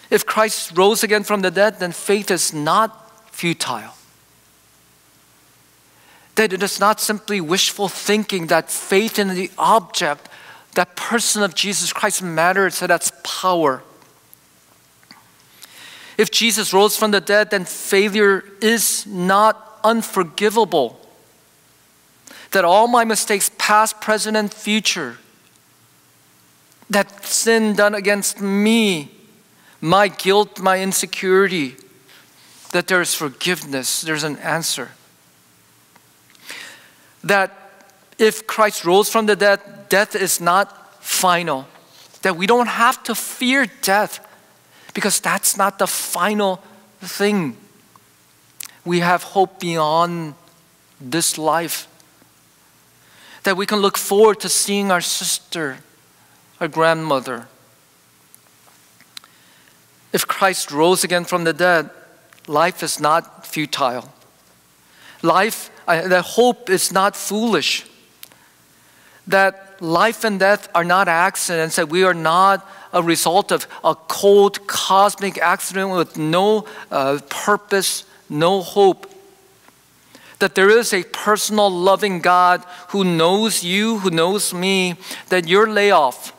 If 0.09 0.25
Christ 0.25 0.77
rose 0.77 1.03
again 1.03 1.23
from 1.23 1.41
the 1.41 1.51
dead, 1.51 1.79
then 1.79 1.91
faith 1.91 2.31
is 2.31 2.53
not 2.53 3.33
futile. 3.33 3.93
That 6.37 6.53
it 6.53 6.63
is 6.63 6.79
not 6.79 6.99
simply 6.99 7.39
wishful 7.39 7.89
thinking 7.89 8.47
that 8.47 8.71
faith 8.71 9.19
in 9.19 9.27
the 9.29 9.51
object, 9.57 10.29
that 10.73 10.95
person 10.95 11.43
of 11.43 11.53
Jesus 11.53 11.93
Christ 11.93 12.23
matters, 12.23 12.75
so 12.75 12.87
that's 12.87 13.11
power. 13.23 13.83
If 16.17 16.31
Jesus 16.31 16.73
rose 16.73 16.97
from 16.97 17.11
the 17.11 17.21
dead, 17.21 17.51
then 17.51 17.65
failure 17.65 18.43
is 18.59 19.05
not 19.05 19.79
unforgivable. 19.83 20.99
That 22.51 22.65
all 22.65 22.87
my 22.87 23.03
mistakes, 23.03 23.51
past, 23.57 24.01
present, 24.01 24.35
and 24.35 24.51
future, 24.51 25.17
that 26.89 27.25
sin 27.25 27.75
done 27.75 27.93
against 27.93 28.41
me, 28.41 29.11
my 29.79 30.07
guilt, 30.07 30.59
my 30.59 30.79
insecurity, 30.81 31.75
that 32.71 32.87
there 32.87 33.01
is 33.01 33.13
forgiveness, 33.13 34.01
there's 34.01 34.23
an 34.23 34.37
answer. 34.37 34.91
That 37.23 37.51
if 38.17 38.47
Christ 38.47 38.85
rose 38.85 39.09
from 39.09 39.25
the 39.25 39.35
dead, 39.35 39.59
death 39.89 40.15
is 40.15 40.41
not 40.41 41.03
final. 41.03 41.67
That 42.21 42.35
we 42.35 42.47
don't 42.47 42.67
have 42.67 43.03
to 43.03 43.15
fear 43.15 43.67
death 43.81 44.19
because 44.93 45.19
that's 45.19 45.57
not 45.57 45.79
the 45.79 45.87
final 45.87 46.61
thing. 46.99 47.57
We 48.85 49.01
have 49.01 49.23
hope 49.23 49.59
beyond 49.59 50.35
this 50.99 51.37
life. 51.37 51.87
That 53.43 53.57
we 53.57 53.65
can 53.65 53.79
look 53.79 53.97
forward 53.97 54.39
to 54.41 54.49
seeing 54.49 54.91
our 54.91 55.01
sister, 55.01 55.77
our 56.59 56.67
grandmother, 56.67 57.47
if 60.13 60.27
Christ 60.27 60.71
rose 60.71 61.03
again 61.03 61.25
from 61.25 61.43
the 61.43 61.53
dead, 61.53 61.89
life 62.47 62.81
is 62.81 62.99
not 62.99 63.45
futile. 63.45 64.11
Life, 65.21 65.69
uh, 65.87 66.07
the 66.07 66.21
hope 66.21 66.69
is 66.69 66.91
not 66.91 67.15
foolish. 67.15 67.85
That 69.27 69.81
life 69.81 70.23
and 70.23 70.39
death 70.39 70.69
are 70.75 70.83
not 70.83 71.07
accidents, 71.07 71.75
that 71.75 71.89
we 71.89 72.03
are 72.03 72.13
not 72.13 72.67
a 72.93 73.03
result 73.03 73.51
of 73.51 73.67
a 73.83 73.95
cold 73.95 74.67
cosmic 74.67 75.37
accident 75.37 75.91
with 75.91 76.17
no 76.17 76.65
uh, 76.91 77.19
purpose, 77.29 78.05
no 78.29 78.61
hope. 78.61 79.11
That 80.39 80.55
there 80.55 80.69
is 80.69 80.93
a 80.93 81.03
personal 81.03 81.69
loving 81.69 82.19
God 82.21 82.63
who 82.89 83.03
knows 83.03 83.63
you, 83.63 83.99
who 83.99 84.09
knows 84.09 84.53
me, 84.53 84.95
that 85.29 85.47
your 85.47 85.67
layoff, 85.67 86.33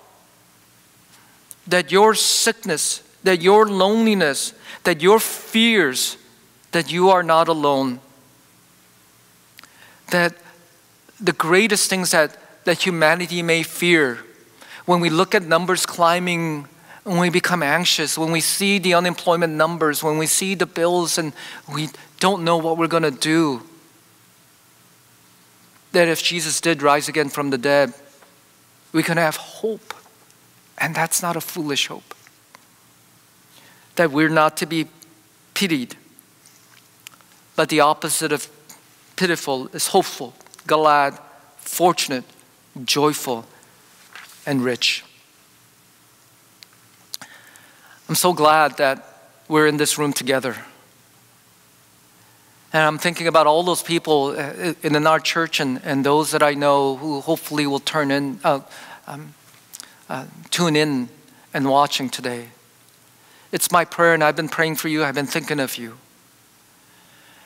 that 1.66 1.90
your 1.90 2.14
sickness, 2.14 3.02
that 3.24 3.42
your 3.42 3.66
loneliness, 3.66 4.54
that 4.84 5.02
your 5.02 5.18
fears, 5.18 6.16
that 6.72 6.90
you 6.92 7.10
are 7.10 7.22
not 7.22 7.48
alone. 7.48 8.00
That 10.10 10.34
the 11.20 11.32
greatest 11.32 11.90
things 11.90 12.12
that, 12.12 12.36
that 12.64 12.84
humanity 12.84 13.42
may 13.42 13.62
fear, 13.62 14.18
when 14.84 15.00
we 15.00 15.10
look 15.10 15.34
at 15.34 15.42
numbers 15.42 15.86
climbing, 15.86 16.66
when 17.04 17.18
we 17.18 17.30
become 17.30 17.62
anxious, 17.62 18.16
when 18.16 18.32
we 18.32 18.40
see 18.40 18.78
the 18.78 18.94
unemployment 18.94 19.54
numbers, 19.54 20.02
when 20.02 20.18
we 20.18 20.26
see 20.26 20.54
the 20.54 20.66
bills 20.66 21.18
and 21.18 21.32
we 21.72 21.88
don't 22.20 22.44
know 22.44 22.56
what 22.56 22.78
we're 22.78 22.86
going 22.86 23.02
to 23.02 23.10
do, 23.10 23.62
that 25.92 26.08
if 26.08 26.22
Jesus 26.22 26.60
did 26.60 26.82
rise 26.82 27.08
again 27.08 27.28
from 27.28 27.50
the 27.50 27.58
dead, 27.58 27.92
we 28.92 29.02
can 29.02 29.16
have 29.16 29.36
hope. 29.36 29.94
And 30.76 30.94
that's 30.94 31.22
not 31.22 31.36
a 31.36 31.40
foolish 31.40 31.88
hope 31.88 32.14
that 33.98 34.12
we're 34.12 34.28
not 34.28 34.56
to 34.56 34.64
be 34.64 34.86
pitied, 35.54 35.96
but 37.56 37.68
the 37.68 37.80
opposite 37.80 38.30
of 38.30 38.48
pitiful 39.18 39.66
is 39.72 39.88
hopeful, 39.88 40.32
glad, 40.64 41.18
fortunate, 41.56 42.24
joyful, 42.84 43.44
and 44.46 44.64
rich. 44.64 45.04
I'm 48.08 48.14
so 48.14 48.32
glad 48.32 48.76
that 48.76 49.04
we're 49.48 49.66
in 49.66 49.76
this 49.76 49.98
room 49.98 50.12
together. 50.12 50.54
And 52.72 52.82
I'm 52.82 52.98
thinking 52.98 53.26
about 53.26 53.48
all 53.48 53.64
those 53.64 53.82
people 53.82 54.36
uh, 54.38 54.74
in 54.82 55.06
our 55.06 55.18
church 55.18 55.58
and, 55.58 55.80
and 55.84 56.06
those 56.06 56.30
that 56.30 56.42
I 56.42 56.54
know 56.54 56.96
who 56.96 57.20
hopefully 57.20 57.66
will 57.66 57.80
turn 57.80 58.12
in, 58.12 58.38
uh, 58.44 58.60
um, 59.08 59.34
uh, 60.08 60.26
tune 60.50 60.76
in 60.76 61.08
and 61.52 61.68
watching 61.68 62.08
today. 62.08 62.50
It's 63.50 63.72
my 63.72 63.84
prayer, 63.84 64.14
and 64.14 64.22
I've 64.22 64.36
been 64.36 64.48
praying 64.48 64.76
for 64.76 64.88
you. 64.88 65.02
I've 65.02 65.16
been 65.16 65.26
thinking 65.26 65.58
of 65.58 65.76
you. 65.76 65.98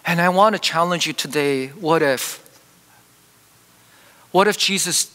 And 0.05 0.21
I 0.21 0.29
want 0.29 0.55
to 0.55 0.61
challenge 0.61 1.07
you 1.07 1.12
today 1.12 1.69
what 1.69 2.03
if? 2.03 2.38
What 4.33 4.49
if 4.49 4.57
Jesus 4.57 5.11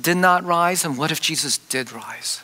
did 0.00 0.16
not 0.16 0.44
rise, 0.44 0.84
and 0.84 0.96
what 0.98 1.10
if 1.10 1.20
Jesus 1.20 1.58
did 1.58 1.92
rise? 1.92 2.42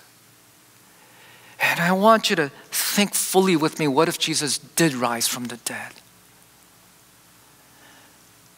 And 1.60 1.80
I 1.80 1.92
want 1.92 2.30
you 2.30 2.36
to 2.36 2.50
think 2.70 3.14
fully 3.14 3.56
with 3.56 3.78
me 3.78 3.88
what 3.88 4.08
if 4.08 4.18
Jesus 4.18 4.58
did 4.58 4.94
rise 4.94 5.28
from 5.28 5.44
the 5.44 5.56
dead? 5.58 5.92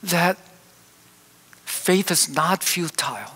That 0.03 0.37
faith 1.65 2.11
is 2.11 2.29
not 2.29 2.63
futile, 2.63 3.35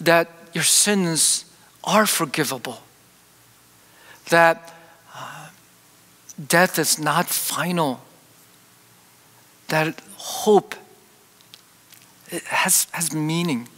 that 0.00 0.30
your 0.52 0.64
sins 0.64 1.44
are 1.82 2.06
forgivable, 2.06 2.82
that 4.30 4.72
death 6.48 6.78
is 6.78 6.98
not 6.98 7.26
final, 7.26 8.00
that 9.68 10.00
hope 10.16 10.74
has, 12.46 12.86
has 12.92 13.14
meaning. 13.14 13.68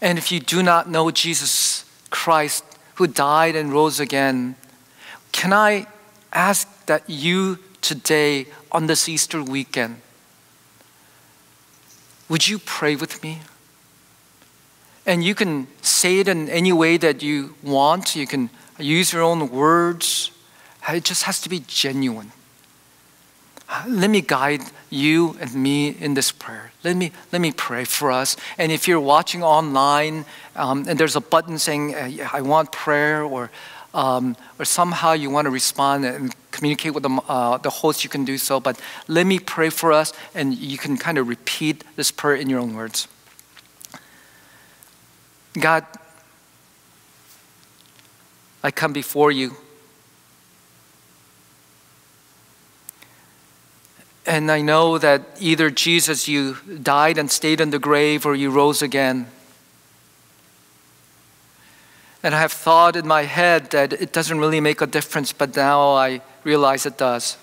And 0.00 0.18
if 0.18 0.30
you 0.30 0.40
do 0.40 0.62
not 0.62 0.88
know 0.88 1.10
Jesus 1.10 1.84
Christ 2.10 2.64
who 2.94 3.06
died 3.06 3.56
and 3.56 3.72
rose 3.72 4.00
again, 4.00 4.56
can 5.32 5.52
I 5.52 5.86
ask 6.32 6.86
that 6.86 7.08
you 7.08 7.58
today 7.80 8.46
on 8.70 8.86
this 8.86 9.08
Easter 9.08 9.42
weekend, 9.42 10.00
would 12.28 12.48
you 12.48 12.58
pray 12.58 12.96
with 12.96 13.22
me? 13.22 13.40
And 15.06 15.22
you 15.22 15.34
can 15.34 15.66
say 15.82 16.20
it 16.20 16.28
in 16.28 16.48
any 16.48 16.72
way 16.72 16.96
that 16.96 17.22
you 17.22 17.54
want. 17.62 18.16
You 18.16 18.26
can 18.26 18.48
use 18.78 19.12
your 19.12 19.22
own 19.22 19.50
words. 19.50 20.30
It 20.88 21.04
just 21.04 21.22
has 21.22 21.40
to 21.42 21.48
be 21.48 21.60
genuine. 21.66 22.32
Let 23.88 24.10
me 24.10 24.20
guide 24.20 24.60
you 24.90 25.36
and 25.40 25.54
me 25.54 25.88
in 25.88 26.14
this 26.14 26.30
prayer. 26.30 26.72
Let 26.84 26.96
me, 26.96 27.12
let 27.32 27.40
me 27.40 27.50
pray 27.50 27.84
for 27.84 28.12
us. 28.12 28.36
And 28.58 28.70
if 28.70 28.86
you're 28.86 29.00
watching 29.00 29.42
online 29.42 30.26
um, 30.54 30.86
and 30.86 30.98
there's 30.98 31.16
a 31.16 31.20
button 31.20 31.58
saying, 31.58 31.94
uh, 31.94 32.28
I 32.32 32.42
want 32.42 32.72
prayer, 32.72 33.24
or, 33.24 33.50
um, 33.94 34.36
or 34.58 34.66
somehow 34.66 35.12
you 35.12 35.30
want 35.30 35.46
to 35.46 35.50
respond 35.50 36.04
and 36.04 36.34
communicate 36.50 36.92
with 36.92 37.02
the, 37.04 37.10
uh, 37.26 37.56
the 37.56 37.70
host, 37.70 38.04
you 38.04 38.10
can 38.10 38.24
do 38.24 38.36
so. 38.36 38.60
But 38.60 38.78
let 39.08 39.26
me 39.26 39.38
pray 39.38 39.70
for 39.70 39.92
us, 39.92 40.12
and 40.34 40.54
you 40.54 40.76
can 40.76 40.98
kind 40.98 41.16
of 41.16 41.26
repeat 41.26 41.82
this 41.96 42.10
prayer 42.10 42.36
in 42.36 42.50
your 42.50 42.60
own 42.60 42.74
words. 42.74 43.08
God, 45.58 45.86
I 48.62 48.70
come 48.70 48.92
before 48.92 49.32
you. 49.32 49.56
And 54.26 54.50
I 54.50 54.62
know 54.62 54.96
that 54.98 55.22
either 55.38 55.70
Jesus, 55.70 56.28
you 56.28 56.56
died 56.82 57.18
and 57.18 57.30
stayed 57.30 57.60
in 57.60 57.70
the 57.70 57.78
grave, 57.78 58.24
or 58.24 58.34
you 58.34 58.50
rose 58.50 58.80
again. 58.80 59.26
And 62.22 62.34
I 62.34 62.40
have 62.40 62.52
thought 62.52 62.96
in 62.96 63.06
my 63.06 63.24
head 63.24 63.70
that 63.72 63.92
it 63.92 64.12
doesn't 64.12 64.38
really 64.38 64.60
make 64.60 64.80
a 64.80 64.86
difference, 64.86 65.32
but 65.32 65.54
now 65.54 65.90
I 65.90 66.22
realize 66.42 66.86
it 66.86 66.96
does. 66.96 67.36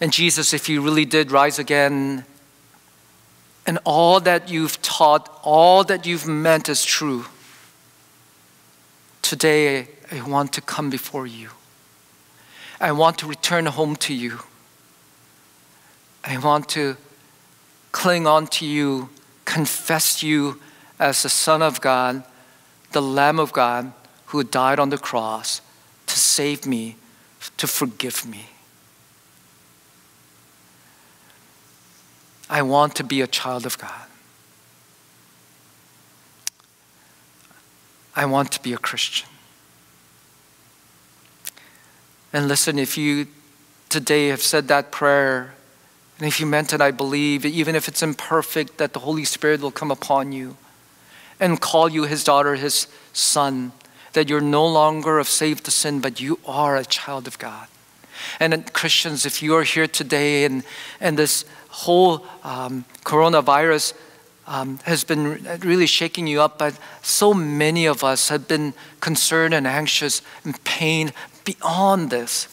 And 0.00 0.12
Jesus, 0.12 0.52
if 0.52 0.68
you 0.68 0.80
really 0.80 1.04
did 1.04 1.32
rise 1.32 1.58
again, 1.58 2.24
and 3.66 3.80
all 3.82 4.20
that 4.20 4.48
you've 4.48 4.80
taught, 4.80 5.40
all 5.42 5.82
that 5.84 6.06
you've 6.06 6.28
meant 6.28 6.68
is 6.68 6.84
true, 6.84 7.24
today 9.22 9.88
I 10.12 10.22
want 10.22 10.52
to 10.52 10.60
come 10.60 10.88
before 10.88 11.26
you. 11.26 11.48
I 12.80 12.92
want 12.92 13.18
to 13.18 13.26
return 13.26 13.66
home 13.66 13.96
to 13.96 14.14
you. 14.14 14.40
I 16.24 16.38
want 16.38 16.68
to 16.70 16.96
cling 17.92 18.26
on 18.26 18.46
to 18.48 18.66
you, 18.66 19.08
confess 19.44 20.22
you 20.22 20.60
as 20.98 21.22
the 21.22 21.28
Son 21.28 21.62
of 21.62 21.80
God, 21.80 22.24
the 22.92 23.02
Lamb 23.02 23.38
of 23.38 23.52
God 23.52 23.92
who 24.26 24.42
died 24.42 24.78
on 24.78 24.90
the 24.90 24.98
cross 24.98 25.60
to 26.06 26.18
save 26.18 26.66
me, 26.66 26.96
to 27.56 27.66
forgive 27.66 28.26
me. 28.26 28.46
I 32.48 32.62
want 32.62 32.94
to 32.96 33.04
be 33.04 33.20
a 33.20 33.26
child 33.26 33.66
of 33.66 33.78
God. 33.78 34.06
I 38.14 38.24
want 38.24 38.52
to 38.52 38.62
be 38.62 38.72
a 38.72 38.78
Christian. 38.78 39.28
And 42.36 42.48
listen, 42.48 42.78
if 42.78 42.98
you 42.98 43.28
today 43.88 44.28
have 44.28 44.42
said 44.42 44.68
that 44.68 44.92
prayer, 44.92 45.54
and 46.18 46.28
if 46.28 46.38
you 46.38 46.44
meant 46.44 46.74
it, 46.74 46.82
I 46.82 46.90
believe, 46.90 47.46
even 47.46 47.74
if 47.74 47.88
it's 47.88 48.02
imperfect, 48.02 48.76
that 48.76 48.92
the 48.92 48.98
Holy 48.98 49.24
Spirit 49.24 49.62
will 49.62 49.70
come 49.70 49.90
upon 49.90 50.32
you 50.32 50.58
and 51.40 51.58
call 51.58 51.88
you 51.88 52.02
his 52.02 52.24
daughter, 52.24 52.54
his 52.56 52.88
son, 53.14 53.72
that 54.12 54.28
you're 54.28 54.42
no 54.42 54.66
longer 54.66 55.18
of 55.18 55.30
saved 55.30 55.64
to 55.64 55.70
sin, 55.70 56.02
but 56.02 56.20
you 56.20 56.38
are 56.44 56.76
a 56.76 56.84
child 56.84 57.26
of 57.26 57.38
God. 57.38 57.68
And 58.38 58.70
Christians, 58.74 59.24
if 59.24 59.42
you 59.42 59.56
are 59.56 59.64
here 59.64 59.86
today 59.86 60.44
and, 60.44 60.62
and 61.00 61.18
this 61.18 61.46
whole 61.70 62.26
um, 62.44 62.84
coronavirus 63.02 63.94
um, 64.46 64.78
has 64.84 65.04
been 65.04 65.42
really 65.60 65.86
shaking 65.86 66.26
you 66.26 66.42
up, 66.42 66.58
but 66.58 66.78
so 67.00 67.32
many 67.32 67.86
of 67.86 68.04
us 68.04 68.28
have 68.28 68.46
been 68.46 68.74
concerned 69.00 69.54
and 69.54 69.66
anxious 69.66 70.20
and 70.44 70.62
pain 70.64 71.14
beyond 71.46 72.10
this. 72.10 72.48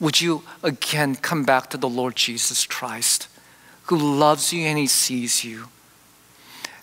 Would 0.00 0.20
you 0.20 0.42
again 0.64 1.14
come 1.14 1.44
back 1.44 1.70
to 1.70 1.76
the 1.76 1.88
Lord 1.88 2.16
Jesus 2.16 2.66
Christ, 2.66 3.28
who 3.84 3.96
loves 3.96 4.52
you 4.52 4.64
and 4.64 4.76
He 4.76 4.88
sees 4.88 5.44
you, 5.44 5.68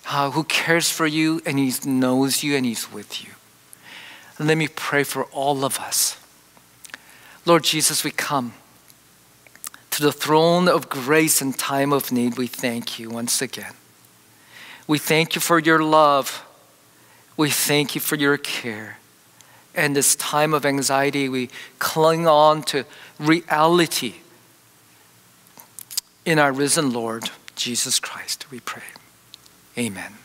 uh, 0.08 0.30
who 0.30 0.44
cares 0.44 0.90
for 0.90 1.06
you 1.06 1.42
and 1.44 1.58
He 1.58 1.72
knows 1.84 2.42
you 2.42 2.56
and 2.56 2.64
He's 2.64 2.90
with 2.90 3.22
you? 3.22 3.32
And 4.38 4.48
let 4.48 4.56
me 4.56 4.68
pray 4.68 5.04
for 5.04 5.24
all 5.24 5.66
of 5.66 5.78
us. 5.78 6.16
Lord 7.44 7.64
Jesus, 7.64 8.02
we 8.02 8.10
come 8.10 8.54
to 9.90 10.02
the 10.02 10.12
throne 10.12 10.68
of 10.68 10.88
grace 10.88 11.42
in 11.42 11.52
time 11.52 11.92
of 11.92 12.10
need. 12.10 12.38
We 12.38 12.46
thank 12.46 12.98
you 12.98 13.10
once 13.10 13.42
again. 13.42 13.74
We 14.86 14.98
thank 14.98 15.34
you 15.34 15.40
for 15.40 15.58
your 15.58 15.82
love. 15.82 16.46
We 17.36 17.50
thank 17.50 17.94
you 17.94 18.00
for 18.00 18.16
your 18.16 18.38
care. 18.38 18.98
And 19.74 19.96
this 19.96 20.14
time 20.16 20.52
of 20.52 20.66
anxiety, 20.66 21.28
we 21.28 21.48
cling 21.78 22.26
on 22.26 22.62
to 22.64 22.84
reality 23.18 24.14
in 26.24 26.38
our 26.38 26.52
risen 26.52 26.92
Lord, 26.92 27.30
Jesus 27.56 27.98
Christ, 27.98 28.50
we 28.50 28.60
pray. 28.60 28.82
Amen. 29.76 30.21